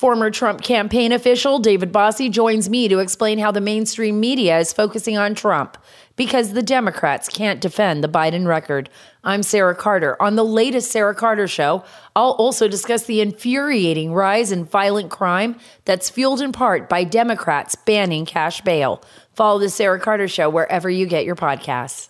Former 0.00 0.30
Trump 0.30 0.62
campaign 0.62 1.12
official 1.12 1.58
David 1.58 1.92
Bossie 1.92 2.30
joins 2.30 2.70
me 2.70 2.88
to 2.88 3.00
explain 3.00 3.38
how 3.38 3.50
the 3.50 3.60
mainstream 3.60 4.18
media 4.18 4.58
is 4.58 4.72
focusing 4.72 5.18
on 5.18 5.34
Trump 5.34 5.76
because 6.16 6.54
the 6.54 6.62
Democrats 6.62 7.28
can't 7.28 7.60
defend 7.60 8.02
the 8.02 8.08
Biden 8.08 8.46
record. 8.46 8.88
I'm 9.24 9.42
Sarah 9.42 9.74
Carter. 9.74 10.16
On 10.18 10.36
the 10.36 10.42
latest 10.42 10.90
Sarah 10.90 11.14
Carter 11.14 11.46
show, 11.46 11.84
I'll 12.16 12.30
also 12.30 12.66
discuss 12.66 13.04
the 13.04 13.20
infuriating 13.20 14.14
rise 14.14 14.50
in 14.52 14.64
violent 14.64 15.10
crime 15.10 15.56
that's 15.84 16.08
fueled 16.08 16.40
in 16.40 16.52
part 16.52 16.88
by 16.88 17.04
Democrats 17.04 17.74
banning 17.74 18.24
cash 18.24 18.62
bail. 18.62 19.02
Follow 19.34 19.58
the 19.58 19.68
Sarah 19.68 20.00
Carter 20.00 20.28
Show 20.28 20.48
wherever 20.48 20.88
you 20.88 21.04
get 21.04 21.26
your 21.26 21.36
podcasts. 21.36 22.09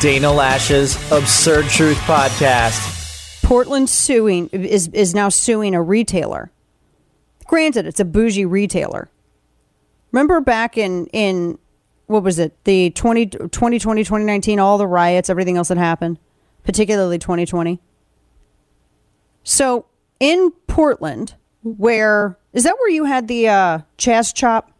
Dana 0.00 0.32
Loesch's 0.32 0.96
Absurd 1.10 1.66
Truth 1.66 1.98
Podcast. 1.98 3.42
Portland 3.42 3.88
suing 3.88 4.48
is 4.48 4.88
is 4.88 5.14
now 5.14 5.28
suing 5.28 5.74
a 5.74 5.82
retailer. 5.82 6.50
Granted, 7.46 7.86
it's 7.86 8.00
a 8.00 8.04
bougie 8.04 8.44
retailer. 8.46 9.10
Remember 10.12 10.40
back 10.40 10.78
in 10.78 11.06
in 11.06 11.58
what 12.06 12.22
was 12.22 12.38
it? 12.38 12.52
The 12.64 12.90
20, 12.90 13.26
2020, 13.26 14.04
2019, 14.04 14.58
all 14.58 14.78
the 14.78 14.86
riots, 14.86 15.30
everything 15.30 15.56
else 15.56 15.68
that 15.68 15.78
happened, 15.78 16.18
particularly 16.62 17.18
2020. 17.18 17.80
So 19.42 19.86
in 20.20 20.52
Portland, 20.66 21.34
where 21.62 22.38
is 22.52 22.64
that 22.64 22.76
where 22.78 22.90
you 22.90 23.04
had 23.04 23.28
the 23.28 23.48
uh, 23.48 23.78
Chaz 23.98 24.34
Chop? 24.34 24.70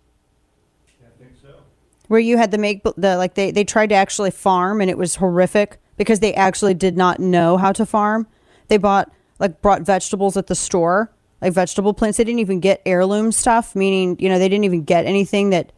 Where 2.14 2.20
you 2.20 2.36
had 2.36 2.52
to 2.52 2.58
make 2.58 2.84
the 2.84 3.16
like 3.16 3.34
they 3.34 3.50
they 3.50 3.64
tried 3.64 3.88
to 3.88 3.96
actually 3.96 4.30
farm 4.30 4.80
and 4.80 4.88
it 4.88 4.96
was 4.96 5.16
horrific 5.16 5.80
because 5.96 6.20
they 6.20 6.32
actually 6.34 6.72
did 6.72 6.96
not 6.96 7.18
know 7.18 7.56
how 7.56 7.72
to 7.72 7.84
farm. 7.84 8.28
They 8.68 8.76
bought 8.76 9.10
like 9.40 9.60
brought 9.60 9.82
vegetables 9.82 10.36
at 10.36 10.46
the 10.46 10.54
store, 10.54 11.12
like 11.42 11.52
vegetable 11.52 11.92
plants. 11.92 12.18
They 12.18 12.22
didn't 12.22 12.38
even 12.38 12.60
get 12.60 12.80
heirloom 12.86 13.32
stuff, 13.32 13.74
meaning 13.74 14.16
you 14.20 14.28
know 14.28 14.38
they 14.38 14.48
didn't 14.48 14.62
even 14.62 14.84
get 14.84 15.06
anything 15.06 15.50
that 15.50 15.72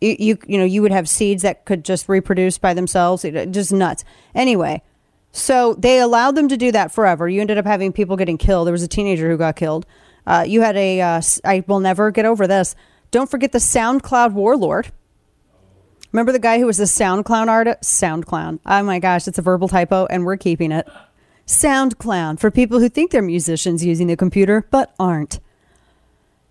you 0.00 0.16
you, 0.18 0.38
you 0.48 0.58
know 0.58 0.64
you 0.64 0.82
would 0.82 0.90
have 0.90 1.08
seeds 1.08 1.42
that 1.42 1.64
could 1.64 1.84
just 1.84 2.08
reproduce 2.08 2.58
by 2.58 2.74
themselves. 2.74 3.24
It, 3.24 3.52
just 3.52 3.72
nuts. 3.72 4.02
Anyway, 4.34 4.82
so 5.30 5.74
they 5.74 6.00
allowed 6.00 6.34
them 6.34 6.48
to 6.48 6.56
do 6.56 6.72
that 6.72 6.90
forever. 6.90 7.28
You 7.28 7.40
ended 7.40 7.56
up 7.56 7.66
having 7.66 7.92
people 7.92 8.16
getting 8.16 8.36
killed. 8.36 8.66
There 8.66 8.72
was 8.72 8.82
a 8.82 8.88
teenager 8.88 9.30
who 9.30 9.36
got 9.36 9.54
killed. 9.54 9.86
Uh, 10.26 10.44
you 10.44 10.62
had 10.62 10.76
a. 10.76 11.00
Uh, 11.02 11.22
I 11.44 11.62
will 11.68 11.78
never 11.78 12.10
get 12.10 12.24
over 12.24 12.48
this. 12.48 12.74
Don't 13.12 13.30
forget 13.30 13.52
the 13.52 13.58
SoundCloud 13.58 14.32
warlord 14.32 14.90
Remember 16.12 16.32
the 16.32 16.38
guy 16.38 16.58
who 16.58 16.66
was 16.66 16.80
a 16.80 16.86
sound 16.86 17.24
clown 17.24 17.48
artist? 17.48 17.84
Sound 17.84 18.26
clown. 18.26 18.60
Oh 18.66 18.82
my 18.82 18.98
gosh, 18.98 19.28
it's 19.28 19.38
a 19.38 19.42
verbal 19.42 19.68
typo 19.68 20.06
and 20.06 20.24
we're 20.24 20.36
keeping 20.36 20.72
it. 20.72 20.88
Sound 21.44 21.98
clown 21.98 22.36
for 22.36 22.50
people 22.50 22.80
who 22.80 22.88
think 22.88 23.10
they're 23.10 23.22
musicians 23.22 23.84
using 23.84 24.06
the 24.06 24.16
computer 24.16 24.66
but 24.70 24.94
aren't. 24.98 25.40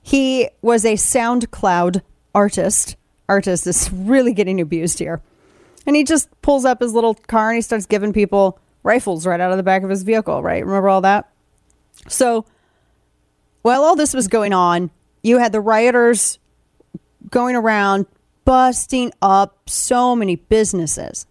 He 0.02 0.50
was 0.62 0.86
a 0.86 0.94
SoundCloud 0.94 2.02
artist. 2.34 2.96
Artist 3.28 3.66
is 3.66 3.92
really 3.92 4.34
getting 4.34 4.62
abused 4.62 5.00
here. 5.00 5.22
And 5.88 5.96
he 5.96 6.04
just 6.04 6.30
pulls 6.42 6.64
up 6.64 6.80
his 6.80 6.94
little 6.94 7.16
car 7.16 7.50
and 7.50 7.56
he 7.56 7.62
starts 7.62 7.86
giving 7.86 8.14
people 8.14 8.60
rifles 8.84 9.26
right 9.26 9.40
out 9.40 9.52
of 9.52 9.58
the 9.58 9.64
back 9.64 9.84
of 9.84 9.90
his 9.90 10.04
vehicle, 10.04 10.44
right? 10.44 10.64
Remember 10.64 10.90
all 10.90 11.02
that? 11.02 11.30
So, 12.08 12.46
while 13.64 13.84
all 13.84 13.96
this 13.96 14.14
was 14.14 14.28
going 14.28 14.54
on, 14.54 14.92
you 15.24 15.40
had 15.40 15.52
the 15.52 15.60
rioters 15.60 16.38
going 17.32 17.56
around 17.56 18.06
busting 18.46 19.12
up 19.22 19.70
so 19.70 20.16
many 20.16 20.36
businesses. 20.36 21.26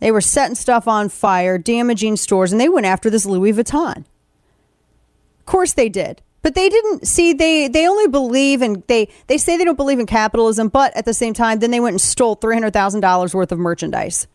They 0.00 0.10
were 0.10 0.20
setting 0.20 0.54
stuff 0.54 0.86
on 0.86 1.08
fire, 1.08 1.58
damaging 1.58 2.16
stores, 2.16 2.52
and 2.52 2.60
they 2.60 2.68
went 2.68 2.86
after 2.86 3.10
this 3.10 3.26
Louis 3.26 3.52
Vuitton. 3.52 3.98
Of 3.98 5.46
course 5.46 5.72
they 5.72 5.88
did. 5.88 6.22
But 6.42 6.54
they 6.54 6.68
didn't 6.68 7.06
see 7.06 7.32
they 7.32 7.68
they 7.68 7.88
only 7.88 8.06
believe 8.06 8.62
and 8.62 8.82
they 8.86 9.08
they 9.26 9.38
say 9.38 9.56
they 9.56 9.64
don't 9.64 9.76
believe 9.76 9.98
in 9.98 10.06
capitalism, 10.06 10.68
but 10.68 10.96
at 10.96 11.04
the 11.04 11.14
same 11.14 11.34
time 11.34 11.58
then 11.58 11.70
they 11.70 11.80
went 11.80 11.94
and 11.94 12.00
stole 12.00 12.36
$300,000 12.36 13.34
worth 13.34 13.52
of 13.52 13.58
merchandise. 13.58 14.28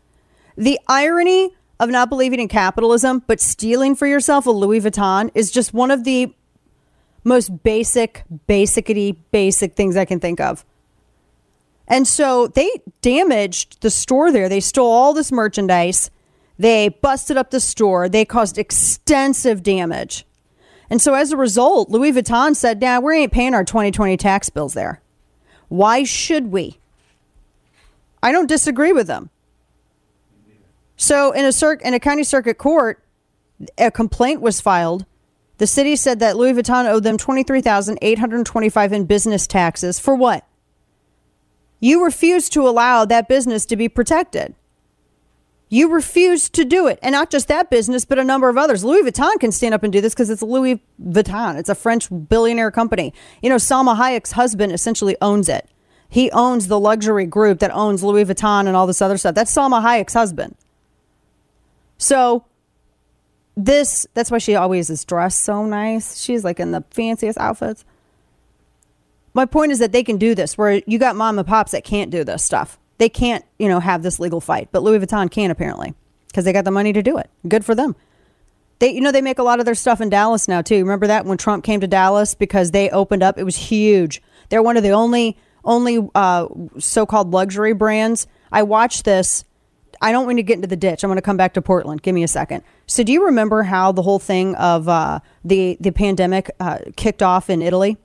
The 0.58 0.80
irony 0.88 1.52
of 1.80 1.90
not 1.90 2.10
believing 2.10 2.40
in 2.40 2.50
capitalism 2.50 3.24
but 3.26 3.40
stealing 3.40 3.96
for 3.96 4.06
yourself 4.06 4.46
a 4.46 4.52
Louis 4.52 4.82
Vuitton 4.82 5.32
is 5.34 5.50
just 5.50 5.74
one 5.74 5.92
of 5.92 6.04
the 6.04 6.34
most 7.24 7.64
basic 7.64 8.26
basicity 8.50 9.16
basic 9.32 9.76
things 9.76 9.96
I 9.96 10.06
can 10.06 10.20
think 10.20 10.42
of. 10.42 10.66
And 11.88 12.08
so 12.08 12.48
they 12.48 12.70
damaged 13.02 13.82
the 13.82 13.90
store 13.90 14.32
there. 14.32 14.50
They 14.50 14.60
stole 14.60 14.92
all 14.92 15.14
this 15.14 15.32
merchandise. 15.32 16.10
They 16.58 16.90
busted 16.90 17.38
up 17.38 17.52
the 17.52 17.60
store. 17.60 18.08
They 18.08 18.26
caused 18.26 18.58
extensive 18.58 19.64
damage. 19.64 20.26
And 20.90 21.02
so 21.02 21.14
as 21.14 21.32
a 21.32 21.38
result, 21.38 21.90
Louis 21.90 22.12
Vuitton 22.12 22.56
said, 22.56 22.82
nah, 22.82 23.00
we 23.00 23.18
ain't 23.18 23.32
paying 23.32 23.54
our 23.54 23.64
2020 23.64 24.16
tax 24.18 24.50
bills 24.50 24.74
there. 24.74 25.02
Why 25.68 26.04
should 26.04 26.52
we? 26.52 26.80
I 28.22 28.32
don't 28.32 28.48
disagree 28.48 28.94
with 28.94 29.08
them. 29.08 29.30
So 30.96 31.32
in 31.32 31.46
a 31.46 31.52
cir- 31.52 31.80
in 31.84 31.94
a 31.94 32.00
county 32.00 32.24
circuit 32.24 32.58
court, 32.58 33.04
a 33.78 33.92
complaint 33.92 34.42
was 34.42 34.62
filed. 34.62 35.06
The 35.58 35.68
city 35.68 35.96
said 35.96 36.20
that 36.20 36.38
Louis 36.38 36.54
Vuitton 36.54 36.86
owed 36.86 37.04
them 37.04 37.18
23,825 37.18 38.94
in 38.94 39.06
business 39.06 39.48
taxes 39.48 40.00
for 40.00 40.16
what? 40.16 40.46
You 41.84 42.02
refuse 42.02 42.48
to 42.52 42.66
allow 42.66 43.04
that 43.04 43.28
business 43.28 43.66
to 43.66 43.76
be 43.76 43.90
protected. 43.90 44.56
You 45.68 45.92
refuse 45.92 46.48
to 46.52 46.64
do 46.64 46.88
it. 46.88 46.98
And 47.04 47.12
not 47.12 47.30
just 47.30 47.50
that 47.50 47.70
business, 47.70 48.06
but 48.06 48.18
a 48.18 48.24
number 48.24 48.48
of 48.48 48.58
others. 48.58 48.86
Louis 48.86 49.04
Vuitton 49.04 49.38
can 49.38 49.52
stand 49.52 49.74
up 49.74 49.84
and 49.84 49.92
do 49.92 50.00
this 50.00 50.14
because 50.14 50.30
it's 50.30 50.42
Louis 50.42 50.82
Vuitton. 51.06 51.58
It's 51.60 51.68
a 51.68 51.76
French 51.76 52.08
billionaire 52.30 52.72
company. 52.72 53.14
You 53.42 53.50
know, 53.50 53.58
Salma 53.58 53.98
Hayek's 53.98 54.32
husband 54.32 54.72
essentially 54.72 55.18
owns 55.22 55.50
it. 55.50 55.68
He 56.08 56.32
owns 56.32 56.70
the 56.70 56.80
luxury 56.80 57.26
group 57.26 57.60
that 57.60 57.72
owns 57.72 58.02
Louis 58.02 58.24
Vuitton 58.24 58.66
and 58.66 58.78
all 58.78 58.88
this 58.88 59.02
other 59.02 59.18
stuff. 59.18 59.36
That's 59.36 59.54
Salma 59.54 59.84
Hayek's 59.84 60.14
husband. 60.14 60.56
So 61.98 62.46
this 63.58 64.08
that's 64.14 64.32
why 64.32 64.38
she 64.38 64.56
always 64.56 64.90
is 64.90 65.04
dressed 65.04 65.42
so 65.42 65.66
nice. 65.66 66.22
She's 66.22 66.46
like 66.46 66.62
in 66.62 66.72
the 66.72 66.86
fanciest 66.92 67.38
outfits 67.38 67.84
my 69.34 69.46
point 69.46 69.72
is 69.72 69.80
that 69.80 69.92
they 69.92 70.04
can 70.04 70.18
do 70.18 70.36
this 70.36 70.58
where 70.58 70.82
you 70.86 71.00
got 71.00 71.16
mom 71.16 71.40
and 71.40 71.48
pops 71.48 71.72
that 71.72 71.84
can't 71.84 72.12
do 72.12 72.24
this 72.24 72.44
stuff. 72.44 72.78
They 72.98 73.10
can't, 73.10 73.44
you 73.58 73.68
know, 73.68 73.80
have 73.80 74.04
this 74.04 74.20
legal 74.20 74.40
fight, 74.40 74.70
but 74.72 74.84
Louis 74.84 75.00
Vuitton 75.00 75.30
can 75.30 75.52
apparently 75.52 75.94
because 76.28 76.46
they 76.46 76.54
got 76.54 76.66
the 76.66 76.72
money 76.72 76.94
to 76.94 77.04
do 77.04 77.18
it. 77.18 77.30
Good 77.48 77.66
for 77.66 77.76
them. 77.76 77.96
They, 78.80 78.92
you 78.92 79.02
know, 79.02 79.12
they 79.12 79.22
make 79.22 79.40
a 79.40 79.44
lot 79.44 79.60
of 79.60 79.66
their 79.66 79.76
stuff 79.76 80.02
in 80.02 80.10
Dallas 80.10 80.48
now 80.48 80.62
too. 80.62 80.80
Remember 80.80 81.08
that 81.08 81.26
when 81.26 81.38
Trump 81.38 81.64
came 81.64 81.80
to 81.80 81.88
Dallas 81.88 82.36
because 82.36 82.72
they 82.72 82.90
opened 82.90 83.24
up, 83.24 83.38
it 83.38 83.44
was 83.44 83.56
huge. 83.56 84.22
They're 84.50 84.64
one 84.64 84.78
of 84.78 84.84
the 84.84 84.92
only, 84.92 85.38
only 85.64 86.08
uh, 86.16 86.48
so-called 86.80 87.32
luxury 87.32 87.74
brands. 87.74 88.28
I 88.52 88.64
watched 88.64 89.06
this. 89.06 89.46
I 90.02 90.12
don't 90.12 90.26
want 90.26 90.38
to 90.38 90.44
get 90.44 90.56
into 90.56 90.68
the 90.68 90.76
ditch. 90.76 91.04
I'm 91.04 91.08
going 91.08 91.18
to 91.18 91.22
come 91.22 91.38
back 91.38 91.54
to 91.54 91.62
Portland. 91.62 92.02
Give 92.02 92.14
me 92.14 92.24
a 92.24 92.28
second. 92.28 92.64
So, 92.88 93.04
do 93.04 93.14
you 93.14 93.26
remember 93.26 93.64
how 93.64 93.94
the 93.94 94.02
whole 94.02 94.20
thing 94.20 94.54
of 94.56 94.90
uh, 94.90 95.22
the 95.46 95.78
the 95.80 95.92
pandemic 95.92 96.52
uh, 96.60 96.80
kicked 96.98 97.24
off 97.24 97.50
in 97.50 97.62
Italy? 97.62 97.98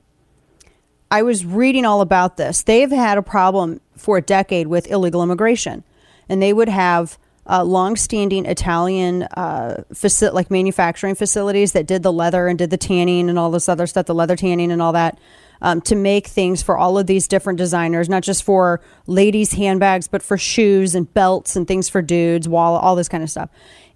I 1.10 1.22
was 1.22 1.44
reading 1.44 1.84
all 1.84 2.00
about 2.00 2.37
this. 2.37 2.62
They've 2.62 2.90
had 2.90 3.19
a 3.19 3.22
problem 3.22 3.81
for 3.96 4.19
a 4.19 4.22
decade 4.22 4.66
with 4.66 4.90
illegal 4.90 5.22
immigration, 5.22 5.84
and 6.28 6.43
they 6.43 6.52
would 6.52 6.69
have 6.69 7.19
uh, 7.46 7.64
long-standing 7.64 8.44
Italian 8.44 9.22
uh, 9.22 9.82
faci- 9.93 10.32
like 10.32 10.50
manufacturing 10.50 11.14
facilities 11.14 11.72
that 11.72 11.87
did 11.87 12.02
the 12.02 12.12
leather 12.12 12.46
and 12.46 12.58
did 12.58 12.69
the 12.69 12.76
tanning 12.76 13.31
and 13.31 13.38
all 13.38 13.50
this 13.50 13.69
other 13.69 13.87
stuff, 13.87 14.05
the 14.05 14.14
leather 14.14 14.37
tanning 14.37 14.70
and 14.70 14.82
all 14.82 14.93
that, 14.93 15.19
um, 15.62 15.81
to 15.81 15.96
make 15.96 16.26
things 16.26 16.62
for 16.62 16.76
all 16.76 16.99
of 16.99 17.06
these 17.06 17.26
different 17.26 17.56
designers, 17.56 18.08
not 18.08 18.22
just 18.22 18.44
for 18.44 18.82
ladies' 19.06 19.52
handbags, 19.52 20.06
but 20.08 20.22
for 20.22 20.37
shoes 20.37 20.94
and 20.94 21.12
belts 21.14 21.56
and 21.56 21.66
things 21.66 21.88
for 21.88 22.02
dudes, 22.02 22.46
wallet, 22.46 22.82
all 22.82 22.94
this 22.94 23.08
kind 23.08 23.22
of 23.22 23.31
stuff. 23.31 23.49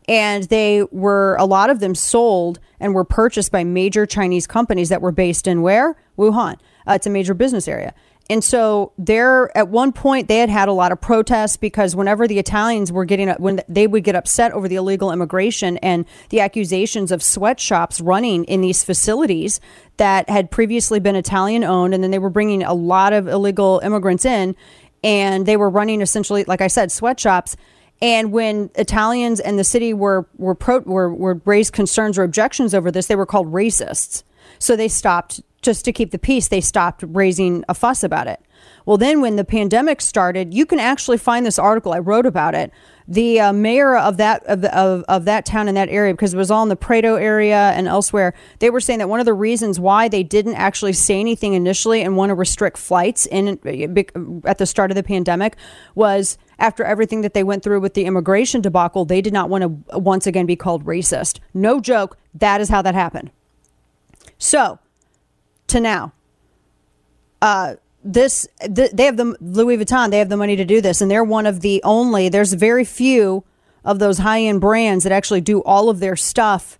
And 0.08 0.44
they 0.44 0.82
were 0.90 1.36
a 1.38 1.44
lot 1.44 1.68
of 1.68 1.78
them 1.78 1.94
sold 1.94 2.58
and 2.80 2.94
were 2.94 3.04
purchased 3.04 3.52
by 3.52 3.64
major 3.64 4.06
Chinese 4.06 4.46
companies 4.46 4.88
that 4.88 5.02
were 5.02 5.12
based 5.12 5.46
in 5.46 5.60
where 5.60 5.96
Wuhan. 6.18 6.56
Uh, 6.86 6.92
it's 6.92 7.06
a 7.06 7.10
major 7.10 7.34
business 7.34 7.68
area. 7.68 7.94
And 8.30 8.42
so 8.42 8.92
there, 8.98 9.56
at 9.56 9.68
one 9.68 9.92
point, 9.92 10.28
they 10.28 10.38
had 10.38 10.48
had 10.48 10.68
a 10.68 10.72
lot 10.72 10.92
of 10.92 11.00
protests 11.00 11.56
because 11.56 11.96
whenever 11.96 12.28
the 12.28 12.38
Italians 12.38 12.92
were 12.92 13.04
getting, 13.04 13.28
when 13.30 13.60
they 13.68 13.86
would 13.86 14.04
get 14.04 14.14
upset 14.14 14.52
over 14.52 14.68
the 14.68 14.76
illegal 14.76 15.10
immigration 15.10 15.76
and 15.78 16.06
the 16.30 16.40
accusations 16.40 17.10
of 17.10 17.22
sweatshops 17.22 18.00
running 18.00 18.44
in 18.44 18.60
these 18.60 18.84
facilities 18.84 19.60
that 19.96 20.30
had 20.30 20.50
previously 20.50 21.00
been 21.00 21.16
Italian 21.16 21.64
owned, 21.64 21.94
and 21.94 22.02
then 22.02 22.10
they 22.10 22.18
were 22.18 22.30
bringing 22.30 22.62
a 22.62 22.72
lot 22.72 23.12
of 23.12 23.26
illegal 23.26 23.80
immigrants 23.84 24.24
in, 24.24 24.54
and 25.02 25.44
they 25.44 25.56
were 25.56 25.68
running 25.68 26.00
essentially, 26.00 26.44
like 26.44 26.60
I 26.60 26.68
said, 26.68 26.92
sweatshops. 26.92 27.56
And 28.00 28.32
when 28.32 28.70
Italians 28.76 29.40
and 29.40 29.58
the 29.58 29.64
city 29.64 29.92
were 29.92 30.26
were, 30.36 30.54
pro, 30.54 30.78
were 30.78 31.12
were 31.12 31.40
raised 31.44 31.72
concerns 31.72 32.18
or 32.18 32.22
objections 32.22 32.72
over 32.72 32.90
this, 32.90 33.08
they 33.08 33.16
were 33.16 33.26
called 33.26 33.52
racists. 33.52 34.22
So 34.58 34.76
they 34.76 34.88
stopped 34.88 35.40
just 35.62 35.84
to 35.84 35.92
keep 35.92 36.10
the 36.10 36.18
peace. 36.18 36.48
They 36.48 36.60
stopped 36.60 37.04
raising 37.06 37.64
a 37.68 37.74
fuss 37.74 38.02
about 38.02 38.26
it. 38.26 38.40
Well, 38.84 38.96
then 38.96 39.20
when 39.20 39.36
the 39.36 39.44
pandemic 39.44 40.00
started, 40.00 40.52
you 40.52 40.66
can 40.66 40.80
actually 40.80 41.18
find 41.18 41.46
this 41.46 41.58
article. 41.58 41.92
I 41.92 41.98
wrote 41.98 42.26
about 42.26 42.54
it. 42.54 42.72
The 43.08 43.40
uh, 43.40 43.52
mayor 43.52 43.96
of 43.96 44.16
that 44.16 44.44
of, 44.46 44.64
of, 44.64 45.04
of 45.08 45.24
that 45.24 45.44
town 45.44 45.68
in 45.68 45.74
that 45.74 45.88
area, 45.88 46.14
because 46.14 46.34
it 46.34 46.36
was 46.36 46.50
all 46.50 46.62
in 46.62 46.68
the 46.68 46.76
Prato 46.76 47.16
area 47.16 47.72
and 47.72 47.88
elsewhere, 47.88 48.34
they 48.60 48.70
were 48.70 48.80
saying 48.80 49.00
that 49.00 49.08
one 49.08 49.20
of 49.20 49.26
the 49.26 49.34
reasons 49.34 49.80
why 49.80 50.08
they 50.08 50.22
didn't 50.22 50.54
actually 50.54 50.92
say 50.92 51.18
anything 51.18 51.54
initially 51.54 52.02
and 52.02 52.16
want 52.16 52.30
to 52.30 52.34
restrict 52.34 52.78
flights 52.78 53.26
in 53.26 53.58
at 54.44 54.58
the 54.58 54.66
start 54.66 54.90
of 54.90 54.94
the 54.94 55.02
pandemic 55.02 55.56
was 55.94 56.38
after 56.58 56.84
everything 56.84 57.22
that 57.22 57.34
they 57.34 57.42
went 57.42 57.64
through 57.64 57.80
with 57.80 57.94
the 57.94 58.04
immigration 58.04 58.60
debacle, 58.60 59.04
they 59.04 59.20
did 59.20 59.32
not 59.32 59.50
want 59.50 59.62
to 59.62 59.98
once 59.98 60.26
again 60.26 60.46
be 60.46 60.56
called 60.56 60.84
racist. 60.84 61.40
No 61.52 61.80
joke. 61.80 62.16
That 62.34 62.60
is 62.60 62.68
how 62.68 62.82
that 62.82 62.94
happened. 62.94 63.30
So, 64.38 64.78
to 65.72 65.80
now, 65.80 66.12
uh, 67.40 67.74
this 68.04 68.48
th- 68.74 68.92
they 68.92 69.04
have 69.04 69.16
the 69.16 69.36
Louis 69.40 69.76
Vuitton. 69.78 70.10
They 70.10 70.18
have 70.18 70.28
the 70.28 70.36
money 70.36 70.56
to 70.56 70.64
do 70.64 70.80
this, 70.80 71.00
and 71.00 71.10
they're 71.10 71.24
one 71.24 71.46
of 71.46 71.60
the 71.60 71.80
only. 71.84 72.28
There's 72.28 72.52
very 72.52 72.84
few 72.84 73.44
of 73.84 73.98
those 73.98 74.18
high 74.18 74.42
end 74.42 74.60
brands 74.60 75.04
that 75.04 75.12
actually 75.12 75.40
do 75.40 75.62
all 75.62 75.88
of 75.88 76.00
their 76.00 76.16
stuff 76.16 76.78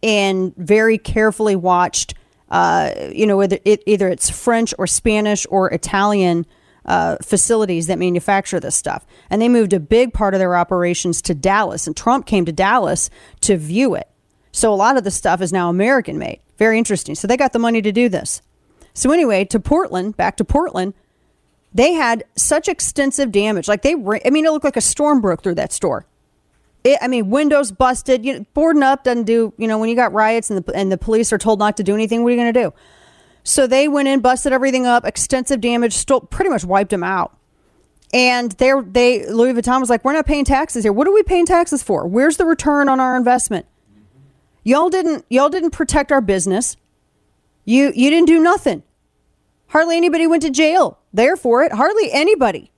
in 0.00 0.54
very 0.56 0.98
carefully 0.98 1.56
watched. 1.56 2.14
Uh, 2.50 2.92
you 3.12 3.26
know, 3.26 3.38
whether 3.38 3.58
it, 3.64 3.82
either 3.86 4.08
it's 4.08 4.28
French 4.28 4.74
or 4.78 4.86
Spanish 4.86 5.46
or 5.48 5.70
Italian 5.72 6.44
uh, 6.84 7.16
facilities 7.22 7.86
that 7.86 7.98
manufacture 7.98 8.60
this 8.60 8.76
stuff, 8.76 9.06
and 9.30 9.40
they 9.40 9.48
moved 9.48 9.72
a 9.72 9.80
big 9.80 10.12
part 10.12 10.34
of 10.34 10.40
their 10.40 10.56
operations 10.56 11.22
to 11.22 11.34
Dallas, 11.34 11.86
and 11.86 11.96
Trump 11.96 12.26
came 12.26 12.44
to 12.44 12.52
Dallas 12.52 13.08
to 13.40 13.56
view 13.56 13.94
it. 13.94 14.08
So 14.52 14.72
a 14.72 14.76
lot 14.76 14.98
of 14.98 15.04
the 15.04 15.10
stuff 15.10 15.40
is 15.40 15.52
now 15.52 15.70
American 15.70 16.18
made. 16.18 16.40
Very 16.62 16.78
interesting. 16.78 17.16
So 17.16 17.26
they 17.26 17.36
got 17.36 17.52
the 17.52 17.58
money 17.58 17.82
to 17.82 17.90
do 17.90 18.08
this. 18.08 18.40
So 18.94 19.10
anyway, 19.10 19.44
to 19.46 19.58
Portland, 19.58 20.16
back 20.16 20.36
to 20.36 20.44
Portland, 20.44 20.94
they 21.74 21.94
had 21.94 22.22
such 22.36 22.68
extensive 22.68 23.32
damage. 23.32 23.66
Like 23.66 23.82
they, 23.82 23.94
I 23.94 24.30
mean, 24.30 24.46
it 24.46 24.52
looked 24.52 24.64
like 24.64 24.76
a 24.76 24.80
storm 24.80 25.20
broke 25.20 25.42
through 25.42 25.56
that 25.56 25.72
store. 25.72 26.06
It, 26.84 27.00
I 27.02 27.08
mean, 27.08 27.30
windows 27.30 27.72
busted. 27.72 28.24
You 28.24 28.38
know, 28.38 28.46
boarding 28.54 28.84
up 28.84 29.02
doesn't 29.02 29.24
do. 29.24 29.52
You 29.56 29.66
know, 29.66 29.76
when 29.76 29.88
you 29.88 29.96
got 29.96 30.12
riots 30.12 30.50
and 30.50 30.64
the 30.64 30.72
and 30.72 30.92
the 30.92 30.98
police 30.98 31.32
are 31.32 31.38
told 31.38 31.58
not 31.58 31.76
to 31.78 31.82
do 31.82 31.94
anything, 31.94 32.22
what 32.22 32.28
are 32.28 32.36
you 32.36 32.40
going 32.40 32.54
to 32.54 32.62
do? 32.62 32.72
So 33.42 33.66
they 33.66 33.88
went 33.88 34.06
in, 34.06 34.20
busted 34.20 34.52
everything 34.52 34.86
up, 34.86 35.04
extensive 35.04 35.60
damage, 35.60 35.94
still 35.94 36.20
pretty 36.20 36.50
much 36.50 36.64
wiped 36.64 36.90
them 36.90 37.02
out. 37.02 37.36
And 38.14 38.52
they 38.52 38.72
they 38.86 39.28
Louis 39.28 39.52
Vuitton 39.52 39.80
was 39.80 39.90
like, 39.90 40.04
we're 40.04 40.12
not 40.12 40.26
paying 40.26 40.44
taxes 40.44 40.84
here. 40.84 40.92
What 40.92 41.08
are 41.08 41.12
we 41.12 41.24
paying 41.24 41.44
taxes 41.44 41.82
for? 41.82 42.06
Where's 42.06 42.36
the 42.36 42.46
return 42.46 42.88
on 42.88 43.00
our 43.00 43.16
investment? 43.16 43.66
Y'all 44.64 44.90
didn't 44.90 45.24
y'all 45.28 45.48
didn't 45.48 45.70
protect 45.70 46.12
our 46.12 46.20
business. 46.20 46.76
You 47.64 47.92
you 47.94 48.10
didn't 48.10 48.28
do 48.28 48.40
nothing. 48.40 48.82
Hardly 49.68 49.96
anybody 49.96 50.26
went 50.26 50.42
to 50.42 50.50
jail 50.50 50.98
there 51.12 51.36
for 51.36 51.62
it. 51.62 51.72
Hardly 51.72 52.12
anybody. 52.12 52.70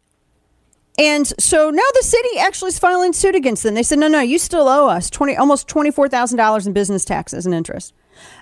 And 0.97 1.27
so 1.41 1.71
now 1.71 1.83
the 1.95 2.03
city 2.03 2.39
actually 2.39 2.69
is 2.69 2.79
filing 2.79 3.13
suit 3.13 3.35
against 3.35 3.65
them. 3.65 3.75
They 3.75 3.83
said, 3.83 3.99
no, 3.99 4.07
no, 4.07 4.21
you 4.21 4.39
still 4.39 4.69
owe 4.69 4.89
us 4.89 5.11
twenty 5.11 5.37
almost 5.37 5.67
twenty 5.67 5.91
four 5.91 6.09
thousand 6.09 6.39
dollars 6.39 6.67
in 6.67 6.73
business 6.73 7.05
taxes 7.05 7.47
and 7.47 7.55
interest. 7.55 7.93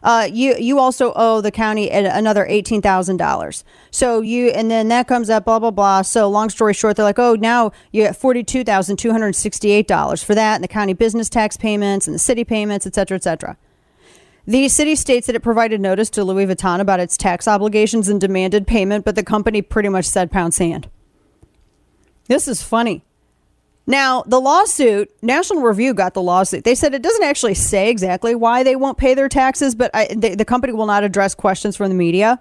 Uh, 0.03 0.29
you 0.31 0.57
you 0.59 0.79
also 0.79 1.13
owe 1.15 1.41
the 1.41 1.51
county 1.51 1.91
another 1.91 2.47
eighteen 2.47 2.83
thousand 2.83 3.17
dollars. 3.17 3.65
So 3.91 4.21
you 4.21 4.49
and 4.49 4.71
then 4.71 4.89
that 4.89 5.07
comes 5.09 5.31
up, 5.31 5.45
blah 5.45 5.59
blah 5.59 5.71
blah. 5.71 6.03
So 6.03 6.29
long 6.29 6.51
story 6.51 6.75
short, 6.75 6.97
they're 6.97 7.05
like, 7.05 7.19
oh, 7.19 7.35
now 7.35 7.73
you 7.93 8.03
get 8.03 8.17
forty 8.17 8.43
two 8.43 8.65
thousand 8.65 8.97
two 8.97 9.13
hundred 9.13 9.35
sixty 9.35 9.71
eight 9.71 9.87
dollars 9.87 10.23
for 10.23 10.35
that, 10.35 10.57
and 10.57 10.65
the 10.65 10.69
county 10.69 10.93
business 10.93 11.29
tax 11.29 11.57
payments 11.57 12.07
and 12.07 12.15
the 12.15 12.19
city 12.19 12.45
payments, 12.45 12.87
et 12.87 12.95
cetera, 12.95 13.17
et 13.17 13.23
cetera. 13.23 13.57
The 14.45 14.69
city 14.69 14.97
states 14.97 15.29
that 15.29 15.37
it 15.37 15.41
provided 15.41 15.81
notice 15.81 16.11
to 16.11 16.25
Louis 16.25 16.47
Vuitton 16.47 16.81
about 16.81 16.99
its 16.99 17.17
tax 17.17 17.47
obligations 17.47 18.09
and 18.09 18.21
demanded 18.21 18.67
payment, 18.67 19.05
but 19.05 19.15
the 19.15 19.23
company 19.23 19.63
pretty 19.63 19.89
much 19.89 20.05
said 20.05 20.33
pound 20.33 20.53
sand. 20.53 20.91
This 22.27 22.49
is 22.49 22.61
funny. 22.61 23.05
Now, 23.87 24.23
the 24.23 24.41
lawsuit, 24.41 25.11
National 25.23 25.63
Review 25.63 25.93
got 25.93 26.15
the 26.15 26.23
lawsuit. 26.23 26.65
They 26.65 26.75
said 26.75 26.95
it 26.95 27.03
doesn't 27.03 27.25
actually 27.25 27.55
say 27.55 27.91
exactly 27.91 28.35
why 28.35 28.63
they 28.63 28.77
won't 28.77 28.97
pay 28.97 29.15
their 29.15 29.29
taxes, 29.29 29.75
but 29.75 29.91
I, 29.93 30.09
they, 30.17 30.35
the 30.35 30.45
company 30.45 30.73
will 30.73 30.87
not 30.87 31.03
address 31.03 31.35
questions 31.35 31.77
from 31.77 31.89
the 31.89 31.95
media. 31.97 32.41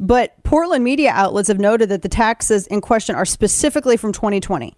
But 0.00 0.42
Portland 0.42 0.82
media 0.82 1.10
outlets 1.10 1.48
have 1.48 1.60
noted 1.60 1.90
that 1.90 2.02
the 2.02 2.08
taxes 2.08 2.66
in 2.66 2.80
question 2.80 3.14
are 3.14 3.26
specifically 3.26 3.96
from 3.96 4.12
2020. 4.12 4.74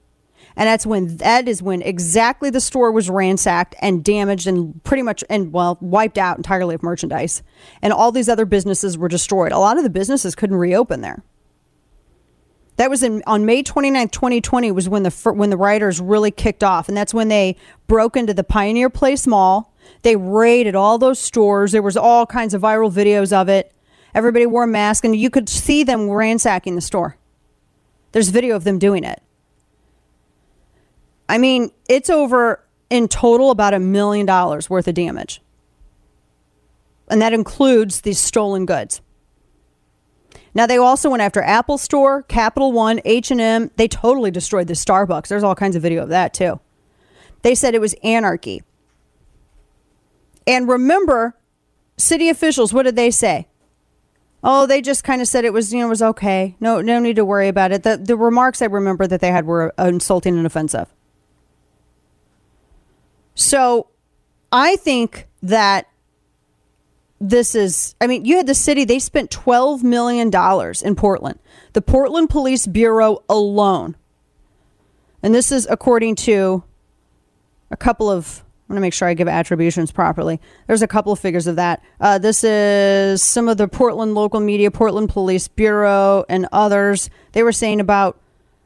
And 0.57 0.67
that's 0.67 0.85
when 0.85 1.17
that 1.19 1.49
is 1.49 1.63
when 1.63 1.81
exactly 1.81 2.51
the 2.51 2.61
store 2.61 2.93
was 2.93 3.09
ransacked 3.09 3.75
and 3.81 4.05
damaged 4.05 4.47
and 4.47 4.83
pretty 4.85 5.03
much 5.03 5.25
and 5.31 5.53
well 5.53 5.79
wiped 5.81 6.19
out 6.19 6.37
entirely 6.37 6.75
of 6.75 6.83
merchandise. 6.83 7.43
And 7.81 7.93
all 7.93 8.13
these 8.13 8.29
other 8.29 8.45
businesses 8.45 8.99
were 8.99 9.09
destroyed. 9.09 9.53
A 9.53 9.59
lot 9.59 9.79
of 9.79 9.85
the 9.85 9.91
businesses 9.91 10.35
couldn't 10.35 10.57
reopen 10.57 11.01
there. 11.01 11.23
That 12.77 12.91
was 12.91 13.03
in 13.03 13.23
on 13.27 13.45
May 13.45 13.63
29th, 13.63 14.11
2020 14.13 14.73
was 14.73 14.89
when 14.89 15.03
the 15.03 15.11
when 15.35 15.51
the 15.51 15.57
rioters 15.57 16.01
really 16.01 16.31
kicked 16.31 16.65
off 16.65 16.89
and 16.89 16.97
that's 16.97 17.13
when 17.13 17.29
they 17.29 17.57
broke 17.87 18.17
into 18.17 18.33
the 18.33 18.45
Pioneer 18.45 18.89
Place 18.91 19.27
Mall. 19.27 19.73
They 20.03 20.17
raided 20.17 20.75
all 20.75 20.99
those 20.99 21.19
stores. 21.19 21.73
There 21.73 21.83
was 21.83 21.97
all 21.97 22.27
kinds 22.27 22.55
of 22.55 22.63
viral 22.63 22.91
videos 22.91 23.33
of 23.33 23.49
it. 23.49 23.73
Everybody 24.15 24.47
wore 24.47 24.65
a 24.65 24.69
mask 24.69 25.05
and 25.05 25.15
you 25.15 25.31
could 25.31 25.49
see 25.49 25.85
them 25.85 26.09
ransacking 26.09 26.75
the 26.75 26.81
store. 26.81 27.17
There's 28.13 28.29
video 28.29 28.57
of 28.57 28.65
them 28.65 28.79
doing 28.79 29.05
it. 29.05 29.23
I 31.29 31.39
mean, 31.39 31.71
it's 31.89 32.11
over 32.11 32.65
in 32.91 33.09
total 33.09 33.51
about 33.51 33.75
a 33.75 33.79
million 33.79 34.27
dollars 34.27 34.69
worth 34.69 34.87
of 34.87 34.95
damage. 34.95 35.41
And 37.09 37.21
that 37.23 37.33
includes 37.33 38.03
these 38.03 38.19
stolen 38.19 38.67
goods. 38.67 39.01
Now 40.55 40.67
they 40.67 40.77
also 40.77 41.11
went 41.11 41.23
after 41.23 41.43
Apple 41.43 41.79
Store, 41.79 42.23
Capital 42.23 42.73
One, 42.73 43.01
H&M. 43.05 43.71
They 43.77 43.89
totally 43.89 44.31
destroyed 44.31 44.67
the 44.67 44.75
Starbucks. 44.75 45.29
There's 45.29 45.43
all 45.43 45.55
kinds 45.55 45.77
of 45.77 45.83
video 45.83 46.03
of 46.03 46.11
that 46.11 46.35
too. 46.35 46.61
They 47.43 47.55
said 47.55 47.75
it 47.75 47.81
was 47.81 47.95
anarchy. 48.03 48.63
And 50.47 50.69
remember, 50.69 51.37
city 51.97 52.29
officials, 52.29 52.73
what 52.73 52.83
did 52.83 52.97
they 52.97 53.11
say? 53.11 53.49
Oh, 54.45 54.67
they 54.67 54.83
just 54.83 55.05
kind 55.05 55.23
of 55.23 55.29
said 55.29 55.45
it 55.45 55.53
was, 55.53 55.73
you 55.73 55.81
know, 55.81 55.89
was 55.89 56.03
okay. 56.03 56.57
No, 56.59 56.81
no 56.81 56.99
need 56.99 57.17
to 57.17 57.25
worry 57.25 57.49
about 57.49 57.71
it. 57.71 57.85
The 57.85 57.97
the 57.97 58.17
remarks 58.17 58.61
I 58.61 58.67
remember 58.67 59.07
that 59.07 59.21
they 59.21 59.31
had 59.31 59.47
were 59.47 59.73
insulting 59.79 60.37
and 60.37 60.47
offensive. 60.47 60.89
So, 63.35 63.89
I 64.51 64.77
think 64.77 65.29
that 65.43 65.89
this 67.23 67.55
is 67.55 67.95
i 68.01 68.07
mean 68.09 68.25
you 68.25 68.37
had 68.37 68.49
the 68.49 68.55
city 68.55 68.85
they 68.85 68.99
spent 68.99 69.31
12 69.31 69.85
million 69.85 70.29
dollars 70.29 70.83
in 70.83 70.97
portland. 70.97 71.39
The 71.73 71.81
portland 71.81 72.29
police 72.29 72.67
bureau 72.67 73.23
alone. 73.29 73.97
And 75.23 75.33
this 75.33 75.53
is 75.53 75.67
according 75.71 76.17
to 76.17 76.65
a 77.71 77.77
couple 77.77 78.11
of 78.11 78.43
i 78.69 78.73
want 78.73 78.79
to 78.79 78.81
make 78.81 78.93
sure 78.93 79.07
i 79.07 79.15
give 79.15 79.29
attributions 79.29 79.93
properly. 79.93 80.41
There's 80.67 80.83
a 80.83 80.89
couple 80.89 81.13
of 81.13 81.21
figures 81.21 81.47
of 81.47 81.57
that. 81.57 81.83
Uh, 82.01 82.19
this 82.19 82.43
is 82.43 83.23
some 83.23 83.49
of 83.49 83.57
the 83.57 83.69
portland 83.69 84.15
local 84.15 84.41
media 84.41 84.73
portland 84.73 85.09
police 85.09 85.47
bureau 85.47 86.25
and 86.29 86.49
others. 86.51 87.09
They 87.33 87.45
were 87.45 87.53
saying 87.53 87.79
about 87.79 88.19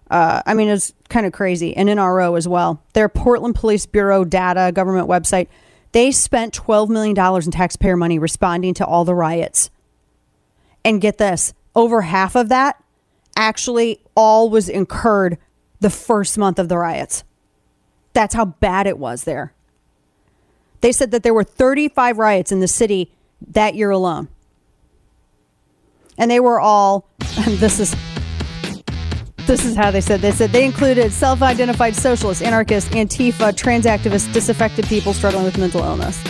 uh, 0.08 0.40
I 0.46 0.54
mean, 0.54 0.68
it's 0.68 0.94
kind 1.08 1.26
of 1.26 1.32
crazy. 1.32 1.76
And 1.76 1.88
NRO 1.88 2.38
as 2.38 2.46
well. 2.46 2.80
Their 2.92 3.08
Portland 3.08 3.56
Police 3.56 3.86
Bureau 3.86 4.24
data 4.24 4.70
government 4.72 5.08
website 5.08 5.48
they 5.96 6.12
spent 6.12 6.52
$12 6.52 6.90
million 6.90 7.16
in 7.42 7.50
taxpayer 7.50 7.96
money 7.96 8.18
responding 8.18 8.74
to 8.74 8.84
all 8.84 9.06
the 9.06 9.14
riots. 9.14 9.70
And 10.84 11.00
get 11.00 11.16
this 11.16 11.54
over 11.74 12.02
half 12.02 12.36
of 12.36 12.50
that 12.50 12.76
actually 13.34 14.02
all 14.14 14.50
was 14.50 14.68
incurred 14.68 15.38
the 15.80 15.88
first 15.88 16.36
month 16.36 16.58
of 16.58 16.68
the 16.68 16.76
riots. 16.76 17.24
That's 18.12 18.34
how 18.34 18.44
bad 18.44 18.86
it 18.86 18.98
was 18.98 19.24
there. 19.24 19.54
They 20.82 20.92
said 20.92 21.12
that 21.12 21.22
there 21.22 21.32
were 21.32 21.42
35 21.42 22.18
riots 22.18 22.52
in 22.52 22.60
the 22.60 22.68
city 22.68 23.10
that 23.52 23.74
year 23.74 23.88
alone. 23.88 24.28
And 26.18 26.30
they 26.30 26.40
were 26.40 26.60
all, 26.60 27.08
this 27.46 27.80
is 27.80 27.96
this 29.46 29.64
is 29.64 29.76
how 29.76 29.90
they 29.90 30.00
said. 30.00 30.20
They 30.20 30.32
said 30.32 30.50
they 30.50 30.64
included 30.64 31.12
self-identified 31.12 31.94
socialists, 31.94 32.42
anarchists, 32.42 32.90
Antifa, 32.90 33.56
trans 33.56 33.86
activists, 33.86 34.32
disaffected 34.32 34.86
people 34.86 35.12
struggling 35.12 35.44
with 35.44 35.58
mental 35.58 35.82
illness. 35.82 36.22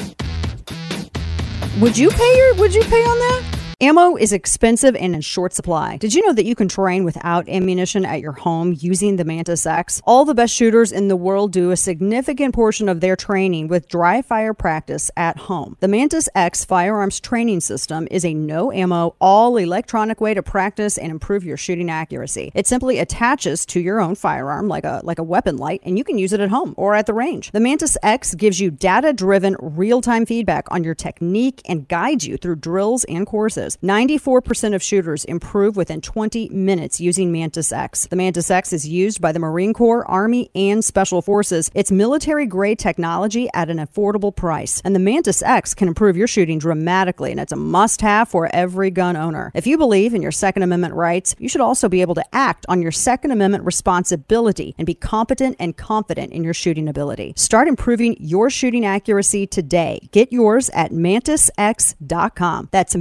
Would 1.80 1.96
you 1.98 2.10
pay 2.10 2.36
your? 2.36 2.54
Would 2.54 2.74
you 2.74 2.82
pay 2.82 3.02
on 3.02 3.18
that? 3.18 3.55
Ammo 3.78 4.16
is 4.16 4.32
expensive 4.32 4.96
and 4.96 5.14
in 5.14 5.20
short 5.20 5.52
supply. 5.52 5.98
Did 5.98 6.14
you 6.14 6.26
know 6.26 6.32
that 6.32 6.46
you 6.46 6.54
can 6.54 6.66
train 6.66 7.04
without 7.04 7.46
ammunition 7.46 8.06
at 8.06 8.22
your 8.22 8.32
home 8.32 8.74
using 8.78 9.16
the 9.16 9.24
Mantis 9.26 9.66
X? 9.66 10.00
All 10.06 10.24
the 10.24 10.32
best 10.32 10.54
shooters 10.54 10.92
in 10.92 11.08
the 11.08 11.16
world 11.16 11.52
do 11.52 11.70
a 11.70 11.76
significant 11.76 12.54
portion 12.54 12.88
of 12.88 13.02
their 13.02 13.16
training 13.16 13.68
with 13.68 13.86
dry 13.86 14.22
fire 14.22 14.54
practice 14.54 15.10
at 15.14 15.36
home. 15.36 15.76
The 15.80 15.88
Mantis 15.88 16.26
X 16.34 16.64
firearms 16.64 17.20
training 17.20 17.60
system 17.60 18.08
is 18.10 18.24
a 18.24 18.32
no 18.32 18.72
ammo, 18.72 19.14
all 19.20 19.58
electronic 19.58 20.22
way 20.22 20.32
to 20.32 20.42
practice 20.42 20.96
and 20.96 21.10
improve 21.10 21.44
your 21.44 21.58
shooting 21.58 21.90
accuracy. 21.90 22.52
It 22.54 22.66
simply 22.66 22.98
attaches 22.98 23.66
to 23.66 23.80
your 23.80 24.00
own 24.00 24.14
firearm 24.14 24.68
like 24.68 24.84
a 24.84 25.02
like 25.04 25.18
a 25.18 25.22
weapon 25.22 25.58
light 25.58 25.82
and 25.84 25.98
you 25.98 26.04
can 26.04 26.16
use 26.16 26.32
it 26.32 26.40
at 26.40 26.48
home 26.48 26.72
or 26.78 26.94
at 26.94 27.04
the 27.04 27.12
range. 27.12 27.52
The 27.52 27.60
Mantis 27.60 27.98
X 28.02 28.34
gives 28.34 28.58
you 28.58 28.70
data-driven 28.70 29.56
real-time 29.60 30.24
feedback 30.24 30.64
on 30.70 30.82
your 30.82 30.94
technique 30.94 31.60
and 31.68 31.86
guides 31.86 32.26
you 32.26 32.38
through 32.38 32.56
drills 32.56 33.04
and 33.04 33.26
courses. 33.26 33.65
94% 33.78 34.74
of 34.74 34.82
shooters 34.82 35.24
improve 35.24 35.76
within 35.76 36.00
20 36.00 36.50
minutes 36.50 37.00
using 37.00 37.32
Mantis 37.32 37.72
X. 37.72 38.06
The 38.06 38.16
Mantis 38.16 38.50
X 38.50 38.72
is 38.72 38.86
used 38.86 39.20
by 39.20 39.32
the 39.32 39.38
Marine 39.38 39.72
Corps, 39.72 40.04
Army, 40.04 40.50
and 40.54 40.84
Special 40.84 41.22
Forces. 41.22 41.70
It's 41.74 41.90
military 41.90 42.46
grade 42.46 42.78
technology 42.78 43.48
at 43.54 43.70
an 43.70 43.78
affordable 43.78 44.34
price. 44.34 44.80
And 44.84 44.94
the 44.94 45.00
Mantis 45.00 45.42
X 45.42 45.74
can 45.74 45.88
improve 45.88 46.16
your 46.16 46.28
shooting 46.28 46.58
dramatically, 46.58 47.30
and 47.30 47.40
it's 47.40 47.52
a 47.52 47.56
must 47.56 48.00
have 48.02 48.28
for 48.28 48.48
every 48.54 48.90
gun 48.90 49.16
owner. 49.16 49.50
If 49.54 49.66
you 49.66 49.78
believe 49.78 50.14
in 50.14 50.22
your 50.22 50.32
Second 50.32 50.62
Amendment 50.62 50.94
rights, 50.94 51.34
you 51.38 51.48
should 51.48 51.60
also 51.60 51.88
be 51.88 52.02
able 52.02 52.14
to 52.14 52.24
act 52.34 52.66
on 52.68 52.82
your 52.82 52.92
Second 52.92 53.30
Amendment 53.30 53.64
responsibility 53.64 54.74
and 54.78 54.86
be 54.86 54.94
competent 54.94 55.56
and 55.58 55.76
confident 55.76 56.32
in 56.32 56.44
your 56.44 56.54
shooting 56.54 56.88
ability. 56.88 57.32
Start 57.36 57.68
improving 57.68 58.16
your 58.20 58.50
shooting 58.50 58.84
accuracy 58.84 59.46
today. 59.46 60.08
Get 60.12 60.32
yours 60.32 60.70
at 60.70 60.92
mantisx.com. 60.92 62.68
That's 62.70 62.96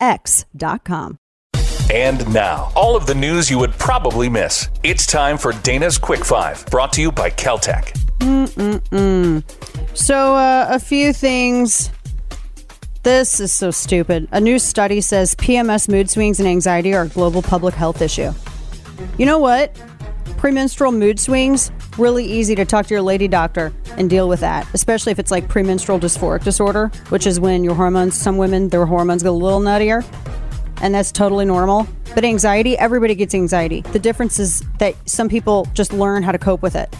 mantisx.com. 0.00 1.18
And 1.92 2.32
now, 2.32 2.72
all 2.74 2.96
of 2.96 3.06
the 3.06 3.14
news 3.14 3.50
you 3.50 3.58
would 3.58 3.72
probably 3.72 4.28
miss. 4.28 4.68
It's 4.82 5.06
time 5.06 5.36
for 5.36 5.52
Dana's 5.52 5.98
Quick 5.98 6.24
Five, 6.24 6.64
brought 6.66 6.92
to 6.94 7.02
you 7.02 7.12
by 7.12 7.30
Keltec. 7.30 7.94
So, 9.94 10.34
uh, 10.34 10.66
a 10.70 10.80
few 10.80 11.12
things. 11.12 11.90
This 13.02 13.38
is 13.38 13.52
so 13.52 13.70
stupid. 13.70 14.28
A 14.32 14.40
new 14.40 14.58
study 14.58 15.02
says 15.02 15.34
PMS 15.34 15.90
mood 15.90 16.08
swings 16.08 16.40
and 16.40 16.48
anxiety 16.48 16.94
are 16.94 17.02
a 17.02 17.08
global 17.08 17.42
public 17.42 17.74
health 17.74 18.00
issue. 18.00 18.32
You 19.18 19.26
know 19.26 19.38
what? 19.38 19.78
Premenstrual 20.38 20.90
mood 20.90 21.20
swings, 21.20 21.70
really 21.98 22.24
easy 22.24 22.54
to 22.54 22.64
talk 22.64 22.86
to 22.86 22.94
your 22.94 23.02
lady 23.02 23.28
doctor 23.28 23.72
and 23.96 24.08
deal 24.10 24.28
with 24.28 24.40
that, 24.40 24.66
especially 24.74 25.12
if 25.12 25.18
it's 25.18 25.30
like 25.30 25.48
premenstrual 25.48 25.98
dysphoric 25.98 26.44
disorder, 26.44 26.88
which 27.08 27.26
is 27.26 27.40
when 27.40 27.64
your 27.64 27.74
hormones, 27.74 28.16
some 28.16 28.36
women, 28.36 28.68
their 28.68 28.86
hormones 28.86 29.22
get 29.22 29.30
a 29.30 29.32
little 29.32 29.60
nuttier, 29.60 30.04
and 30.82 30.94
that's 30.94 31.12
totally 31.12 31.44
normal. 31.44 31.86
But 32.14 32.24
anxiety, 32.24 32.76
everybody 32.78 33.14
gets 33.14 33.34
anxiety. 33.34 33.80
The 33.80 33.98
difference 33.98 34.38
is 34.38 34.62
that 34.78 34.94
some 35.08 35.28
people 35.28 35.66
just 35.74 35.92
learn 35.92 36.22
how 36.22 36.32
to 36.32 36.38
cope 36.38 36.62
with 36.62 36.76
it. 36.76 36.94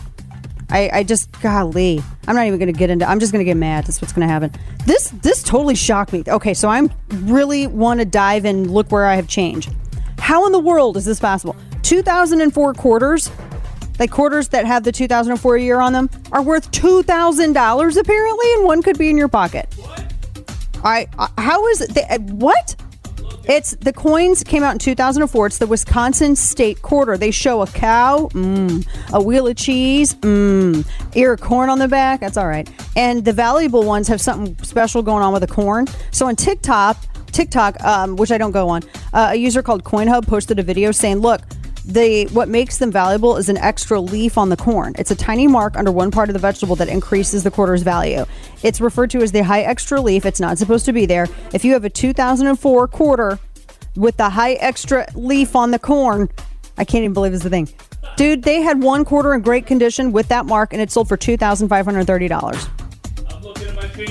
I, 0.71 0.91
I 0.93 1.03
just 1.05 1.31
golly, 1.41 2.03
I'm 2.27 2.35
not 2.35 2.47
even 2.47 2.59
going 2.59 2.73
to 2.73 2.79
get 2.79 2.91
into. 2.91 3.09
I'm 3.09 3.21
just 3.21 3.33
going 3.33 3.45
to 3.45 3.49
get 3.49 3.57
mad. 3.57 3.85
That's 3.85 4.01
what's 4.01 4.13
going 4.13 4.27
to 4.27 4.33
happen. 4.33 4.51
This 4.87 5.11
this 5.23 5.43
totally 5.43 5.75
shocked 5.75 6.13
me. 6.13 6.25
Okay, 6.27 6.55
so 6.55 6.69
I'm 6.69 6.91
really 7.11 7.67
want 7.67 8.01
to 8.01 8.07
dive 8.07 8.45
and 8.45 8.71
look 8.71 8.91
where 8.91 9.07
I 9.07 9.15
have 9.15 9.29
changed. 9.29 9.73
How 10.19 10.47
in 10.47 10.53
the 10.53 10.59
world 10.59 10.97
is 10.97 11.05
this 11.05 11.21
possible? 11.21 11.55
2004 11.83 12.75
quarters, 12.75 13.31
like 13.99 14.11
quarters 14.11 14.49
that 14.49 14.67
have 14.67 14.85
the 14.85 14.93
2004 14.93 15.57
year 15.59 15.81
on 15.81 15.93
them, 15.93 16.11
are 16.33 16.43
worth 16.43 16.71
two 16.71 17.03
thousand 17.03 17.53
dollars 17.53 17.97
apparently, 17.97 18.53
and 18.55 18.65
one 18.65 18.83
could 18.83 18.99
be 18.99 19.11
in 19.11 19.17
your 19.17 19.29
pocket. 19.29 19.69
I, 20.83 21.09
I 21.19 21.29
how 21.39 21.67
is 21.69 21.81
it? 21.81 21.91
They, 21.95 22.03
uh, 22.03 22.19
what? 22.19 22.77
It's 23.47 23.73
the 23.77 23.93
coins 23.93 24.43
came 24.43 24.63
out 24.63 24.73
in 24.73 24.79
2004. 24.79 25.47
It's 25.47 25.59
the 25.59 25.67
Wisconsin 25.67 26.35
State 26.35 26.81
Quarter. 26.81 27.19
They 27.19 27.31
show 27.31 27.61
a 27.61 27.67
cow, 27.67 28.31
mm, 28.33 28.87
a 29.13 29.23
wheel 29.23 29.47
of 29.47 29.57
cheese, 29.57 30.15
mm, 30.15 30.87
ear 31.15 31.35
of 31.35 31.43
corn 31.43 31.69
on 31.69 31.79
the 31.79 31.89
back. 31.89 32.21
That's 32.21 32.39
all 32.39 32.47
right. 32.47 32.69
And 32.97 33.23
the 33.25 33.35
valuable 33.35 33.85
ones 33.85 34.09
have 34.09 34.21
something 34.21 34.57
special 34.65 35.03
going 35.03 35.23
on 35.23 35.33
with 35.35 35.43
the 35.43 35.55
corn. 35.55 35.87
So 36.11 36.27
on 36.27 36.37
TikTok, 36.37 36.97
TikTok, 37.33 37.83
um, 37.85 38.17
which 38.17 38.31
I 38.31 38.39
don't 38.39 38.53
go 38.53 38.69
on, 38.71 38.83
uh, 39.13 39.31
a 39.33 39.35
user 39.35 39.63
called 39.63 39.85
CoinHub 39.85 40.27
posted 40.27 40.59
a 40.59 40.63
video 40.63 40.91
saying, 40.91 41.19
"Look, 41.19 41.43
the 41.85 42.27
what 42.27 42.49
makes 42.49 42.79
them 42.79 42.91
valuable 42.91 43.37
is 43.37 43.49
an 43.49 43.59
extra 43.59 44.01
leaf 44.01 44.39
on 44.39 44.49
the 44.49 44.57
corn. 44.57 44.95
It's 44.99 45.11
a 45.11 45.17
tiny 45.17 45.47
mark 45.47 45.77
under 45.77 45.93
one 45.93 46.11
part 46.11 46.29
of 46.29 46.33
the 46.33 46.39
vegetable 46.39 46.77
that 46.77 46.89
increases 46.89 47.43
the 47.43 47.51
quarter's 47.51 47.83
value. 47.83 48.25
It's 48.63 48.81
referred 48.81 49.11
to 49.11 49.19
as 49.19 49.33
the 49.33 49.45
high 49.45 49.63
extra 49.63 50.01
leaf. 50.01 50.25
It's 50.25 50.41
not 50.41 50.59
supposed 50.59 50.87
to 50.87 50.93
be 50.93 51.07
there. 51.07 51.29
If 51.53 51.65
you 51.65 51.73
have 51.75 51.85
a 51.85 51.91
2004 51.91 52.89
quarter 52.89 53.39
with 53.97 54.17
the 54.17 54.31
high 54.31 54.55
extra 54.55 55.07
leaf 55.15 55.55
on 55.55 55.71
the 55.71 55.79
corn, 55.79 56.29
I 56.79 56.85
can't 56.85 57.05
even 57.05 57.13
believe 57.13 57.35
it's 57.35 57.45
the 57.45 57.51
thing. 57.51 57.69
Dude, 58.17 58.43
they 58.43 58.61
had 58.63 58.83
one 58.83 59.05
quarter 59.05 59.35
in 59.35 59.43
great 59.43 59.67
condition 59.67 60.13
with 60.13 60.29
that 60.29 60.47
mark 60.47 60.73
and 60.73 60.81
it 60.81 60.91
sold 60.91 61.09
for 61.09 61.17
$2,530. 61.17 62.71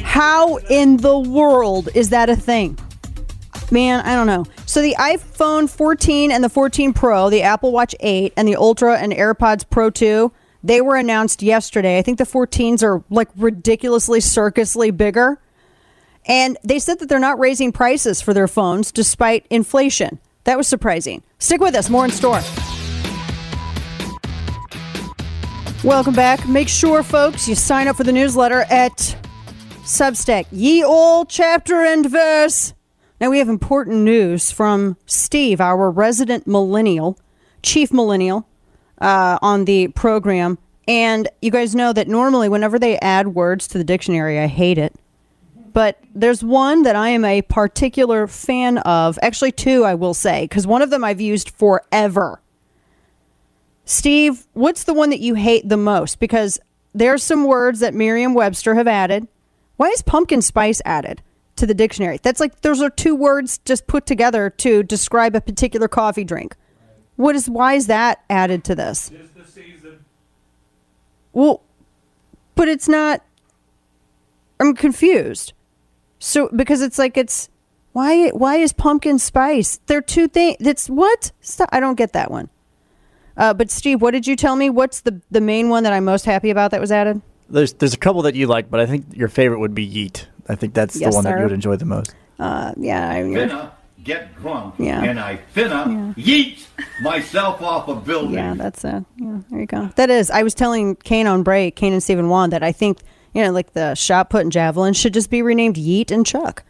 How 0.04 0.58
in 0.70 0.98
the 0.98 1.18
world 1.18 1.90
is 1.96 2.10
that 2.10 2.30
a 2.30 2.36
thing? 2.36 2.78
Man, 3.72 4.02
I 4.02 4.16
don't 4.16 4.28
know. 4.28 4.46
So 4.66 4.82
the 4.82 4.96
iPhone 5.00 5.70
14 5.70 6.32
and 6.32 6.44
the 6.44 6.50
14 6.50 6.94
Pro, 6.94 7.30
the 7.30 7.42
Apple 7.42 7.72
Watch 7.72 7.96
8, 8.00 8.34
and 8.38 8.48
the 8.48 8.56
Ultra 8.56 8.98
and 8.98 9.12
AirPods 9.12 9.66
Pro 9.70 9.90
2, 9.90 10.32
they 10.64 10.80
were 10.80 10.96
announced 10.96 11.42
yesterday. 11.42 11.98
I 11.98 12.02
think 12.02 12.18
the 12.18 12.24
14s 12.24 12.84
are 12.84 13.04
like 13.10 13.30
ridiculously 13.36 14.22
circusly 14.22 14.92
bigger. 14.92 15.40
And 16.26 16.58
they 16.64 16.80
said 16.80 17.00
that 17.00 17.10
they're 17.10 17.20
not 17.20 17.40
raising 17.40 17.72
prices 17.72 18.22
for 18.22 18.34
their 18.34 18.48
phones 18.48 18.92
despite 18.92 19.46
inflation. 19.50 20.20
That 20.46 20.58
was 20.58 20.68
surprising. 20.68 21.24
Stick 21.40 21.60
with 21.60 21.76
us, 21.76 21.90
more 21.90 22.06
in 22.06 22.12
store. 22.12 22.42
Welcome 25.84 26.14
back. 26.14 26.48
Make 26.48 26.70
sure, 26.70 27.04
folks, 27.04 27.48
you 27.48 27.56
sign 27.56 27.90
up 27.90 27.98
for 27.98 28.06
the 28.06 28.14
newsletter 28.14 28.62
at 28.70 29.18
Substack, 29.84 30.46
ye 30.50 30.82
old 30.82 31.28
chapter 31.28 31.84
and 31.84 32.10
verse. 32.10 32.74
Now 33.22 33.30
we 33.30 33.40
have 33.40 33.50
important 33.50 33.98
news 33.98 34.52
from 34.52 34.98
Steve, 35.06 35.62
our 35.62 35.90
resident 35.90 36.48
millennial, 36.48 37.18
chief 37.62 37.94
millennial, 37.94 38.48
uh, 39.00 39.38
on 39.42 39.66
the 39.66 39.90
program. 39.90 40.58
And 40.88 41.30
you 41.42 41.52
guys 41.52 41.76
know 41.76 41.94
that 41.94 42.08
normally, 42.08 42.50
whenever 42.50 42.78
they 42.78 43.00
add 43.00 43.30
words 43.30 43.68
to 43.70 43.78
the 43.78 43.84
dictionary, 43.84 44.40
I 44.40 44.48
hate 44.48 44.78
it. 44.78 44.94
But 45.72 45.98
there's 46.14 46.44
one 46.44 46.84
that 46.84 46.96
I 46.96 47.10
am 47.10 47.24
a 47.24 47.42
particular 47.44 48.28
fan 48.28 48.80
of. 48.80 49.18
Actually, 49.22 49.54
two, 49.54 49.86
I 49.86 49.96
will 49.96 50.14
say, 50.14 50.44
because 50.44 50.68
one 50.68 50.82
of 50.82 50.90
them 50.90 51.04
I've 51.04 51.22
used 51.22 51.50
forever. 51.50 52.42
Steve, 53.86 54.46
what's 54.54 54.84
the 54.84 54.94
one 54.94 55.10
that 55.10 55.20
you 55.20 55.36
hate 55.36 55.68
the 55.68 55.78
most? 55.78 56.20
Because 56.20 56.60
there's 56.94 57.24
some 57.24 57.46
words 57.46 57.80
that 57.80 57.94
Merriam 57.94 58.34
Webster 58.34 58.76
have 58.76 58.88
added. 58.88 59.28
Why 59.78 59.88
is 59.88 60.02
pumpkin 60.02 60.42
spice 60.42 60.82
added 60.86 61.22
to 61.56 61.66
the 61.66 61.74
dictionary? 61.74 62.20
That's 62.22 62.40
like 62.40 62.62
those 62.62 62.82
are 62.82 62.90
two 62.90 63.16
words 63.16 63.60
just 63.66 63.88
put 63.88 64.06
together 64.06 64.50
to 64.50 64.84
describe 64.84 65.36
a 65.36 65.42
particular 65.42 65.88
coffee 65.88 66.24
drink. 66.24 66.56
What 67.16 67.36
is 67.36 67.50
why 67.50 67.74
is 67.74 67.88
that 67.88 68.24
added 68.30 68.64
to 68.66 68.76
this? 68.76 69.12
Well, 71.32 71.62
but 72.56 72.68
it's 72.68 72.88
not 72.88 73.24
I'm 74.60 74.76
confused. 74.76 75.54
So 76.20 76.50
because 76.56 76.82
it's 76.82 76.98
like 76.98 77.18
it's 77.18 77.50
why 77.92 78.30
why 78.30 78.56
is 78.56 78.74
pumpkin 78.74 79.20
spice? 79.20 79.80
They're 79.88 80.02
two 80.02 80.28
things. 80.28 80.58
It's 80.60 80.90
what? 80.90 81.32
Stop. 81.42 81.70
I 81.72 81.80
don't 81.80 81.96
get 81.96 82.14
that 82.14 82.32
one. 82.32 82.50
Uh, 83.36 83.54
but 83.54 83.72
Steve, 83.72 84.02
what 84.02 84.12
did 84.12 84.28
you 84.28 84.36
tell 84.36 84.56
me? 84.56 84.70
What's 84.70 85.02
the 85.02 85.22
the 85.32 85.42
main 85.42 85.70
one 85.70 85.84
that 85.84 85.94
I'm 85.94 86.06
most 86.06 86.26
happy 86.26 86.50
about 86.50 86.72
that 86.72 86.82
was 86.82 86.92
added? 86.92 87.22
There's 87.50 87.74
there's 87.74 87.94
a 87.94 87.98
couple 87.98 88.22
that 88.24 88.36
you 88.36 88.48
like, 88.48 88.70
but 88.70 88.80
I 88.80 88.86
think 88.86 89.06
your 89.14 89.28
favorite 89.28 89.60
would 89.60 89.76
be 89.76 89.88
Yeet. 89.88 90.26
I 90.50 90.56
think 90.56 90.74
that's 90.74 90.96
Yes, 90.96 91.12
the 91.12 91.16
one 91.16 91.24
that 91.26 91.38
you 91.38 91.44
would 91.44 91.52
enjoy 91.54 91.76
the 91.76 91.86
most. 91.86 92.14
Uh, 92.40 92.74
yeah, 92.78 93.10
I 93.10 93.16
finna 93.22 93.72
get 94.04 94.36
drunk 94.36 94.76
Yeah. 94.78 95.02
and 95.04 95.20
I 95.20 95.40
finna 95.56 96.14
yeet 96.16 96.66
myself 97.02 97.62
off 97.62 97.88
a 97.88 97.96
building. 97.96 98.34
Yeah, 98.34 98.54
that's 98.56 98.84
it. 98.84 99.06
Yeah, 99.18 99.40
there 99.50 99.60
you 99.62 99.66
go. 99.66 99.90
That 99.96 100.10
is. 100.10 100.30
I 100.30 100.44
was 100.44 100.54
telling 100.54 100.96
Kane 100.98 101.28
on 101.28 101.44
break, 101.44 101.76
Kane 101.76 101.94
and 101.94 102.04
Stephen 102.04 102.28
Wan, 102.30 102.50
that 102.50 102.64
I 102.64 102.72
think 102.72 103.00
you 103.34 103.42
know, 103.44 103.52
like 103.52 103.74
the 103.74 103.96
shot 103.96 104.30
put 104.30 104.42
and 104.42 104.52
javelin 104.52 104.94
should 104.94 105.14
just 105.14 105.30
be 105.30 105.42
renamed 105.42 105.76
Yeet 105.76 106.12
and 106.12 106.26
Chuck. 106.26 106.64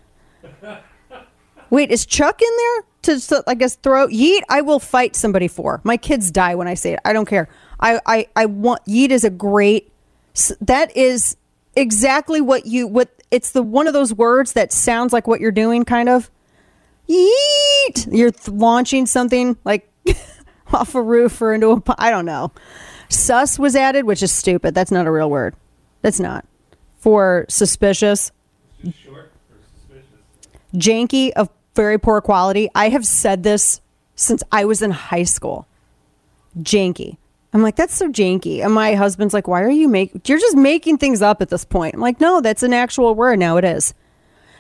Wait, 1.70 1.90
is 1.92 2.06
Chuck 2.06 2.42
in 2.42 2.50
there 2.58 2.84
to 3.04 3.20
so, 3.20 3.44
I 3.48 3.56
guess 3.56 3.76
throw 3.76 4.08
Yeet? 4.08 4.42
I 4.50 4.62
will 4.62 4.80
fight 4.80 5.16
somebody 5.16 5.48
for. 5.48 5.82
My 5.84 5.98
kids 5.98 6.30
die 6.32 6.56
when 6.56 6.68
I 6.68 6.76
say 6.76 6.94
it. 6.94 7.00
I 7.04 7.14
don't 7.14 7.26
care. 7.26 7.50
I 7.80 8.00
I, 8.06 8.28
I 8.36 8.46
want 8.46 8.86
Yeet 8.86 9.10
is 9.10 9.24
a 9.24 9.30
great 9.32 9.92
S- 10.36 10.54
that 10.62 10.96
is 10.96 11.36
exactly 11.76 12.42
what 12.42 12.66
you 12.68 12.86
what 12.88 13.10
it's 13.34 13.50
the 13.50 13.64
one 13.64 13.88
of 13.88 13.94
those 13.94 14.14
words 14.14 14.54
that 14.54 14.72
sounds 14.72 15.12
like 15.12 15.26
what 15.26 15.42
you're 15.42 15.52
doing 15.52 15.86
kind 15.86 16.08
of. 16.08 16.30
Yeet! 17.10 18.08
You're 18.12 18.30
th- 18.30 18.48
launching 18.50 19.08
something 19.08 19.58
like 19.66 19.92
off 20.74 20.94
a 20.94 21.02
roof 21.02 21.42
or 21.42 21.52
into 21.52 21.72
a. 21.72 21.82
I 21.98 22.12
don't 22.12 22.28
know. 22.28 22.52
Sus 23.10 23.58
was 23.58 23.76
added 23.76 24.06
which 24.06 24.22
is 24.22 24.32
stupid. 24.32 24.76
That's 24.76 24.92
not 24.92 25.08
a 25.08 25.12
real 25.12 25.32
word. 25.32 25.56
That's 26.04 26.20
not. 26.20 26.46
For 27.00 27.48
suspicious. 27.50 28.32
Short 28.84 29.32
for 29.50 29.58
suspicious. 29.80 30.20
Janky 30.76 31.32
of 31.32 31.50
very 31.74 31.98
poor 31.98 32.22
quality. 32.22 32.70
I 32.76 32.90
have 32.90 33.06
said 33.06 33.42
this 33.42 33.82
since 34.16 34.44
i 34.52 34.64
was 34.64 34.84
in 34.84 34.92
high 34.92 35.24
school. 35.24 35.68
Janky. 36.60 37.18
I'm 37.54 37.62
like, 37.62 37.76
that's 37.76 37.96
so 37.96 38.10
janky. 38.10 38.64
And 38.64 38.74
my 38.74 38.96
husband's 38.96 39.34
like, 39.34 39.48
why 39.48 39.62
are 39.62 39.70
you 39.70 39.88
making, 39.88 40.22
you're 40.26 40.40
just 40.40 40.58
making 40.58 40.98
things 40.98 41.22
up 41.22 41.42
at 41.42 41.50
this 41.50 41.64
point. 41.64 41.94
I'm 41.94 42.02
like, 42.02 42.20
no, 42.20 42.42
that's 42.42 42.64
an 42.64 42.74
actual 42.74 43.14
word. 43.14 43.38
Now 43.38 43.58
it 43.58 43.64
is. 43.64 43.94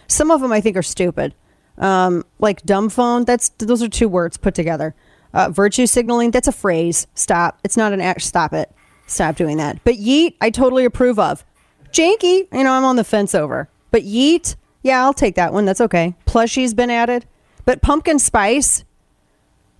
Some 0.07 0.29
of 0.29 0.41
them 0.41 0.51
I 0.51 0.61
think 0.61 0.77
are 0.77 0.83
stupid. 0.83 1.33
Um, 1.79 2.23
like 2.37 2.61
dumb 2.63 2.89
phone, 2.89 3.25
that's, 3.25 3.49
those 3.57 3.81
are 3.81 3.89
two 3.89 4.07
words 4.07 4.37
put 4.37 4.53
together. 4.53 4.93
Uh, 5.33 5.49
virtue 5.49 5.87
signaling, 5.87 6.29
that's 6.29 6.47
a 6.47 6.51
phrase. 6.51 7.07
Stop. 7.15 7.59
It's 7.63 7.75
not 7.75 7.93
an 7.93 8.01
act. 8.01 8.21
Stop 8.21 8.53
it. 8.53 8.71
Stop 9.07 9.35
doing 9.35 9.57
that. 9.57 9.83
But 9.83 9.95
yeet, 9.95 10.35
I 10.39 10.51
totally 10.51 10.85
approve 10.85 11.17
of. 11.17 11.43
Janky, 11.91 12.47
you 12.53 12.63
know, 12.63 12.73
I'm 12.73 12.85
on 12.85 12.95
the 12.95 13.03
fence 13.03 13.33
over. 13.33 13.69
But 13.89 14.03
yeet, 14.03 14.55
yeah, 14.83 15.03
I'll 15.03 15.13
take 15.13 15.35
that 15.35 15.53
one. 15.53 15.65
That's 15.65 15.81
okay. 15.81 16.15
Plushie's 16.27 16.75
been 16.75 16.91
added. 16.91 17.25
But 17.65 17.81
pumpkin 17.81 18.19
spice, 18.19 18.83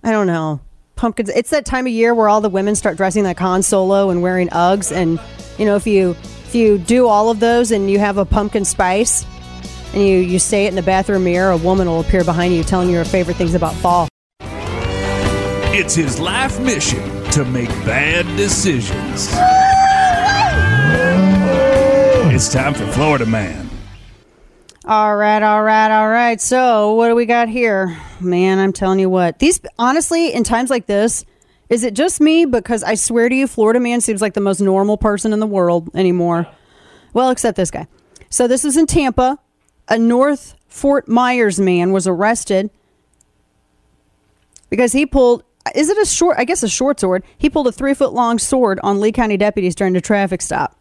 I 0.02 0.10
don't 0.10 0.26
know. 0.26 0.60
Pumpkins. 0.96 1.28
It's 1.30 1.50
that 1.50 1.64
time 1.64 1.86
of 1.86 1.92
year 1.92 2.14
where 2.14 2.28
all 2.28 2.40
the 2.40 2.48
women 2.48 2.74
start 2.74 2.96
dressing 2.96 3.24
like 3.24 3.38
Han 3.38 3.62
Solo 3.62 4.10
and 4.10 4.22
wearing 4.22 4.48
Uggs. 4.48 4.92
And 4.94 5.20
you 5.58 5.64
know, 5.64 5.76
if 5.76 5.86
you 5.86 6.10
if 6.10 6.54
you 6.54 6.78
do 6.78 7.06
all 7.06 7.30
of 7.30 7.40
those 7.40 7.70
and 7.70 7.90
you 7.90 7.98
have 7.98 8.18
a 8.18 8.24
pumpkin 8.24 8.64
spice, 8.64 9.24
and 9.92 10.02
you 10.02 10.18
you 10.18 10.38
say 10.38 10.66
it 10.66 10.68
in 10.68 10.76
the 10.76 10.82
bathroom 10.82 11.24
mirror, 11.24 11.50
a 11.50 11.56
woman 11.56 11.86
will 11.86 12.00
appear 12.00 12.24
behind 12.24 12.54
you 12.54 12.64
telling 12.64 12.90
you 12.90 12.96
her 12.96 13.04
favorite 13.04 13.36
things 13.36 13.54
about 13.54 13.74
fall. 13.74 14.08
It's 15.76 15.94
his 15.94 16.20
life 16.20 16.60
mission 16.60 17.24
to 17.32 17.44
make 17.44 17.68
bad 17.84 18.24
decisions. 18.36 19.28
It's 22.32 22.52
time 22.52 22.74
for 22.74 22.86
Florida 22.92 23.26
Man. 23.26 23.63
All 24.86 25.16
right, 25.16 25.42
all 25.42 25.62
right, 25.62 25.90
all 25.90 26.08
right. 26.08 26.40
So, 26.40 26.94
what 26.94 27.08
do 27.08 27.14
we 27.14 27.24
got 27.24 27.48
here? 27.48 27.96
Man, 28.20 28.58
I'm 28.58 28.72
telling 28.72 28.98
you 28.98 29.08
what. 29.08 29.38
These 29.38 29.60
honestly, 29.78 30.32
in 30.32 30.44
times 30.44 30.68
like 30.68 30.86
this, 30.86 31.24
is 31.70 31.84
it 31.84 31.94
just 31.94 32.20
me 32.20 32.44
because 32.44 32.82
I 32.82 32.94
swear 32.94 33.28
to 33.28 33.34
you 33.34 33.46
Florida 33.46 33.80
man 33.80 34.02
seems 34.02 34.20
like 34.20 34.34
the 34.34 34.40
most 34.40 34.60
normal 34.60 34.98
person 34.98 35.32
in 35.32 35.40
the 35.40 35.46
world 35.46 35.88
anymore. 35.94 36.46
Well, 37.14 37.30
except 37.30 37.56
this 37.56 37.70
guy. 37.70 37.86
So, 38.28 38.46
this 38.46 38.64
is 38.64 38.76
in 38.76 38.86
Tampa. 38.86 39.38
A 39.88 39.98
North 39.98 40.54
Fort 40.68 41.08
Myers 41.08 41.60
man 41.60 41.92
was 41.92 42.06
arrested 42.06 42.68
because 44.70 44.92
he 44.92 45.06
pulled 45.06 45.44
is 45.74 45.88
it 45.88 45.96
a 45.96 46.04
short 46.04 46.36
I 46.38 46.44
guess 46.44 46.62
a 46.62 46.68
short 46.68 47.00
sword. 47.00 47.22
He 47.38 47.48
pulled 47.48 47.68
a 47.68 47.70
3-foot 47.70 48.12
long 48.12 48.38
sword 48.38 48.80
on 48.82 49.00
Lee 49.00 49.12
County 49.12 49.36
deputies 49.36 49.74
during 49.74 49.94
a 49.96 50.00
traffic 50.00 50.42
stop. 50.42 50.76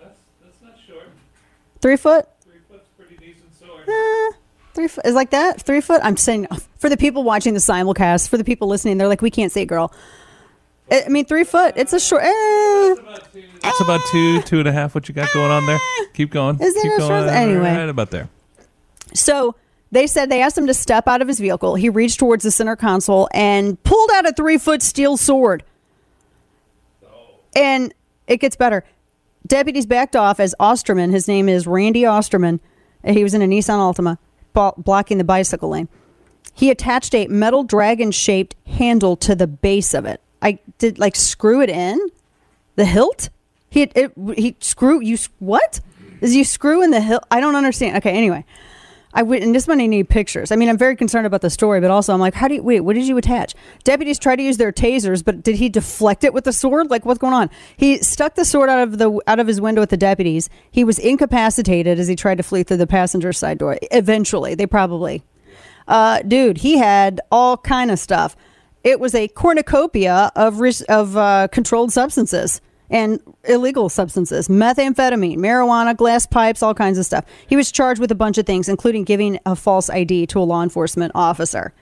That's 0.00 0.18
that's 0.42 0.62
not 0.62 0.74
short. 0.86 1.10
3 1.80 1.96
foot? 1.96 2.28
Three 2.40 2.54
foot's 2.70 2.88
pretty 2.96 3.16
decent 3.16 3.52
sword. 3.58 3.71
Eh, 3.88 4.30
three 4.74 4.88
foot 4.88 5.04
is 5.06 5.14
like 5.14 5.30
that. 5.30 5.60
Three 5.62 5.80
foot. 5.80 6.00
I'm 6.02 6.16
saying 6.16 6.46
for 6.78 6.88
the 6.88 6.96
people 6.96 7.22
watching 7.24 7.54
the 7.54 7.60
simulcast, 7.60 8.28
for 8.28 8.36
the 8.38 8.44
people 8.44 8.68
listening, 8.68 8.98
they're 8.98 9.08
like, 9.08 9.22
we 9.22 9.30
can't 9.30 9.52
see 9.52 9.62
it, 9.62 9.66
girl. 9.66 9.92
I 10.90 11.04
I 11.04 11.08
mean, 11.08 11.24
three 11.24 11.44
foot. 11.44 11.74
It's 11.76 11.92
a 11.92 12.00
short. 12.00 12.22
Eh. 12.24 12.28
It's 13.64 13.80
about 13.80 14.00
two, 14.10 14.42
two 14.42 14.58
and 14.58 14.68
a 14.68 14.72
half. 14.72 14.94
What 14.94 15.08
you 15.08 15.14
got 15.14 15.32
going 15.32 15.50
on 15.50 15.64
there? 15.66 15.78
Keep 16.14 16.30
going. 16.32 16.60
Is 16.60 16.76
it 16.76 16.82
Keep 16.82 16.92
a 16.92 16.98
going. 16.98 17.10
short- 17.24 17.28
anyway. 17.34 17.76
right 17.76 17.88
about 17.88 18.10
there. 18.10 18.28
So 19.14 19.54
they 19.90 20.06
said 20.06 20.30
they 20.30 20.42
asked 20.42 20.56
him 20.58 20.66
to 20.66 20.74
step 20.74 21.06
out 21.06 21.22
of 21.22 21.28
his 21.28 21.38
vehicle. 21.38 21.74
He 21.76 21.88
reached 21.88 22.18
towards 22.18 22.44
the 22.44 22.50
center 22.50 22.76
console 22.76 23.28
and 23.32 23.82
pulled 23.84 24.10
out 24.14 24.26
a 24.26 24.32
three 24.32 24.58
foot 24.58 24.82
steel 24.82 25.16
sword. 25.16 25.62
And 27.54 27.92
it 28.26 28.38
gets 28.38 28.56
better. 28.56 28.84
Deputies 29.46 29.86
backed 29.86 30.16
off 30.16 30.40
as 30.40 30.54
Osterman, 30.60 31.10
his 31.10 31.26
name 31.28 31.48
is 31.48 31.66
Randy 31.66 32.02
Osterman, 32.06 32.60
he 33.04 33.22
was 33.22 33.34
in 33.34 33.42
a 33.42 33.46
Nissan 33.46 33.78
Altima, 33.78 34.18
blo- 34.52 34.74
blocking 34.76 35.18
the 35.18 35.24
bicycle 35.24 35.70
lane. 35.70 35.88
He 36.54 36.70
attached 36.70 37.14
a 37.14 37.26
metal 37.28 37.64
dragon 37.64 38.10
shaped 38.10 38.54
handle 38.66 39.16
to 39.16 39.34
the 39.34 39.46
base 39.46 39.94
of 39.94 40.04
it. 40.04 40.20
I 40.40 40.58
did 40.78 40.98
like 40.98 41.16
screw 41.16 41.62
it 41.62 41.70
in 41.70 41.98
the 42.76 42.84
hilt. 42.84 43.30
He 43.70 43.82
it, 43.82 44.12
he 44.36 44.56
screw 44.60 45.00
you 45.02 45.16
what? 45.38 45.80
Is 46.20 46.36
you 46.36 46.44
screw 46.44 46.82
in 46.82 46.90
the 46.90 47.00
hilt? 47.00 47.24
I 47.30 47.40
don't 47.40 47.56
understand. 47.56 47.96
Okay, 47.96 48.10
anyway, 48.10 48.44
I 49.14 49.22
and 49.22 49.54
this 49.54 49.68
one 49.68 49.80
I 49.80 49.86
need 49.86 50.08
pictures. 50.08 50.50
I 50.50 50.56
mean, 50.56 50.68
I'm 50.68 50.78
very 50.78 50.96
concerned 50.96 51.26
about 51.26 51.42
the 51.42 51.50
story, 51.50 51.80
but 51.80 51.90
also 51.90 52.14
I'm 52.14 52.20
like, 52.20 52.34
how 52.34 52.48
do 52.48 52.54
you 52.54 52.62
wait? 52.62 52.80
What 52.80 52.94
did 52.94 53.06
you 53.06 53.16
attach? 53.18 53.54
Deputies 53.84 54.18
tried 54.18 54.36
to 54.36 54.42
use 54.42 54.56
their 54.56 54.72
tasers, 54.72 55.24
but 55.24 55.42
did 55.42 55.56
he 55.56 55.68
deflect 55.68 56.24
it 56.24 56.32
with 56.32 56.44
the 56.44 56.52
sword? 56.52 56.90
Like 56.90 57.04
what's 57.04 57.18
going 57.18 57.34
on? 57.34 57.50
He 57.76 57.98
stuck 57.98 58.34
the 58.34 58.44
sword 58.44 58.70
out 58.70 58.82
of 58.82 58.98
the 58.98 59.20
out 59.26 59.38
of 59.38 59.46
his 59.46 59.60
window 59.60 59.82
at 59.82 59.90
the 59.90 59.96
deputies. 59.96 60.48
He 60.70 60.84
was 60.84 60.98
incapacitated 60.98 61.98
as 61.98 62.08
he 62.08 62.16
tried 62.16 62.36
to 62.36 62.42
flee 62.42 62.62
through 62.62 62.78
the 62.78 62.86
passenger 62.86 63.32
side 63.32 63.58
door. 63.58 63.78
Eventually, 63.90 64.54
they 64.54 64.66
probably 64.66 65.22
uh, 65.88 66.22
dude, 66.22 66.58
he 66.58 66.78
had 66.78 67.20
all 67.30 67.56
kind 67.56 67.90
of 67.90 67.98
stuff. 67.98 68.36
It 68.84 68.98
was 68.98 69.14
a 69.14 69.28
cornucopia 69.28 70.32
of 70.34 70.60
of 70.88 71.16
uh, 71.16 71.48
controlled 71.52 71.92
substances 71.92 72.60
and 72.92 73.20
illegal 73.44 73.88
substances, 73.88 74.48
methamphetamine, 74.48 75.38
marijuana, 75.38 75.96
glass 75.96 76.26
pipes, 76.26 76.62
all 76.62 76.74
kinds 76.74 76.98
of 76.98 77.06
stuff. 77.06 77.24
He 77.46 77.56
was 77.56 77.72
charged 77.72 78.00
with 78.00 78.12
a 78.12 78.14
bunch 78.14 78.36
of 78.36 78.46
things, 78.46 78.68
including 78.68 79.04
giving 79.04 79.40
a 79.46 79.56
false 79.56 79.88
ID 79.88 80.26
to 80.26 80.38
a 80.38 80.44
law 80.44 80.62
enforcement 80.62 81.10
officer. 81.14 81.72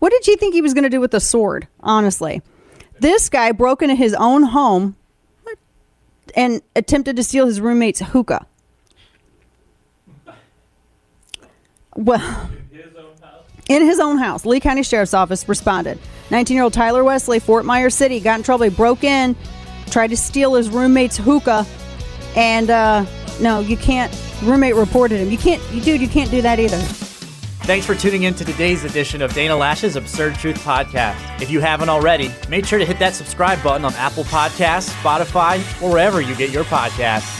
What 0.00 0.10
did 0.10 0.26
you 0.26 0.36
think 0.36 0.54
he 0.54 0.60
was 0.60 0.74
going 0.74 0.82
to 0.82 0.90
do 0.90 1.00
with 1.00 1.12
the 1.12 1.20
sword? 1.20 1.68
Honestly, 1.80 2.42
this 2.98 3.28
guy 3.28 3.52
broke 3.52 3.80
into 3.80 3.94
his 3.94 4.12
own 4.14 4.42
home 4.42 4.96
and 6.34 6.60
attempted 6.74 7.16
to 7.16 7.22
steal 7.22 7.46
his 7.46 7.60
roommate's 7.60 8.00
hookah. 8.00 8.46
Well, 11.94 12.50
in 13.68 13.82
his 13.82 14.00
own 14.00 14.18
house, 14.18 14.44
Lee 14.44 14.60
County 14.60 14.82
Sheriff's 14.82 15.14
Office 15.14 15.48
responded. 15.48 15.98
19 16.30 16.54
year 16.56 16.64
old 16.64 16.72
Tyler 16.72 17.04
Wesley, 17.04 17.38
Fort 17.38 17.64
Myers 17.64 17.94
City, 17.94 18.20
got 18.20 18.40
in 18.40 18.42
trouble. 18.42 18.64
He 18.64 18.70
broke 18.70 19.04
in, 19.04 19.36
tried 19.90 20.08
to 20.08 20.16
steal 20.16 20.54
his 20.54 20.68
roommate's 20.68 21.16
hookah, 21.16 21.66
and 22.36 22.70
uh, 22.70 23.04
no, 23.40 23.60
you 23.60 23.76
can't. 23.76 24.12
Roommate 24.42 24.74
reported 24.74 25.18
him. 25.20 25.30
You 25.30 25.38
can't, 25.38 25.62
you, 25.72 25.80
dude, 25.80 26.00
you 26.00 26.08
can't 26.08 26.30
do 26.30 26.42
that 26.42 26.60
either. 26.60 26.78
Thanks 27.66 27.84
for 27.84 27.96
tuning 27.96 28.22
in 28.22 28.34
to 28.34 28.44
today's 28.44 28.84
edition 28.84 29.22
of 29.22 29.32
Dana 29.32 29.54
Loesch's 29.54 29.96
Absurd 29.96 30.36
Truth 30.36 30.58
Podcast. 30.64 31.42
If 31.42 31.50
you 31.50 31.60
haven't 31.60 31.88
already, 31.88 32.32
make 32.48 32.64
sure 32.64 32.78
to 32.78 32.84
hit 32.84 33.00
that 33.00 33.14
subscribe 33.14 33.60
button 33.62 33.84
on 33.84 33.92
Apple 33.94 34.22
Podcasts, 34.24 34.88
Spotify, 35.02 35.58
or 35.82 35.90
wherever 35.90 36.20
you 36.20 36.36
get 36.36 36.50
your 36.50 36.62
podcasts. 36.64 37.35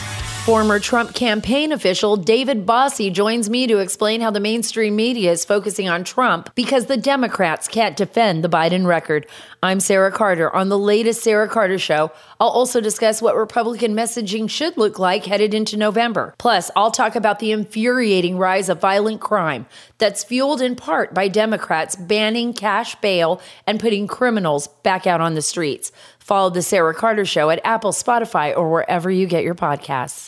Former 0.47 0.79
Trump 0.79 1.13
campaign 1.13 1.73
official 1.73 2.15
David 2.15 2.65
Bossie 2.65 3.11
joins 3.11 3.49
me 3.49 3.67
to 3.67 3.79
explain 3.79 4.21
how 4.21 4.31
the 4.31 4.39
mainstream 4.39 4.95
media 4.95 5.33
is 5.33 5.43
focusing 5.43 5.89
on 5.89 6.05
Trump 6.05 6.55
because 6.55 6.85
the 6.85 6.95
Democrats 6.95 7.67
can't 7.67 7.97
defend 7.97 8.45
the 8.45 8.47
Biden 8.47 8.85
record. 8.85 9.27
I'm 9.61 9.81
Sarah 9.81 10.09
Carter. 10.09 10.49
On 10.55 10.69
the 10.69 10.79
latest 10.79 11.21
Sarah 11.21 11.49
Carter 11.49 11.77
show, 11.77 12.13
I'll 12.39 12.47
also 12.47 12.79
discuss 12.79 13.21
what 13.21 13.35
Republican 13.35 13.93
messaging 13.93 14.49
should 14.49 14.77
look 14.77 14.97
like 14.97 15.25
headed 15.25 15.53
into 15.53 15.75
November. 15.75 16.33
Plus, 16.37 16.71
I'll 16.77 16.91
talk 16.91 17.17
about 17.17 17.39
the 17.39 17.51
infuriating 17.51 18.37
rise 18.37 18.69
of 18.69 18.79
violent 18.79 19.19
crime 19.19 19.65
that's 19.97 20.23
fueled 20.23 20.61
in 20.61 20.77
part 20.77 21.13
by 21.13 21.27
Democrats 21.27 21.97
banning 21.97 22.53
cash 22.53 22.95
bail 23.01 23.41
and 23.65 23.81
putting 23.81 24.07
criminals 24.07 24.69
back 24.81 25.05
out 25.05 25.19
on 25.19 25.35
the 25.35 25.41
streets. 25.41 25.91
Follow 26.19 26.49
the 26.49 26.61
Sarah 26.61 26.93
Carter 26.93 27.25
show 27.25 27.49
at 27.49 27.59
Apple, 27.65 27.91
Spotify, 27.91 28.55
or 28.55 28.71
wherever 28.71 29.11
you 29.11 29.27
get 29.27 29.43
your 29.43 29.55
podcasts. 29.55 30.25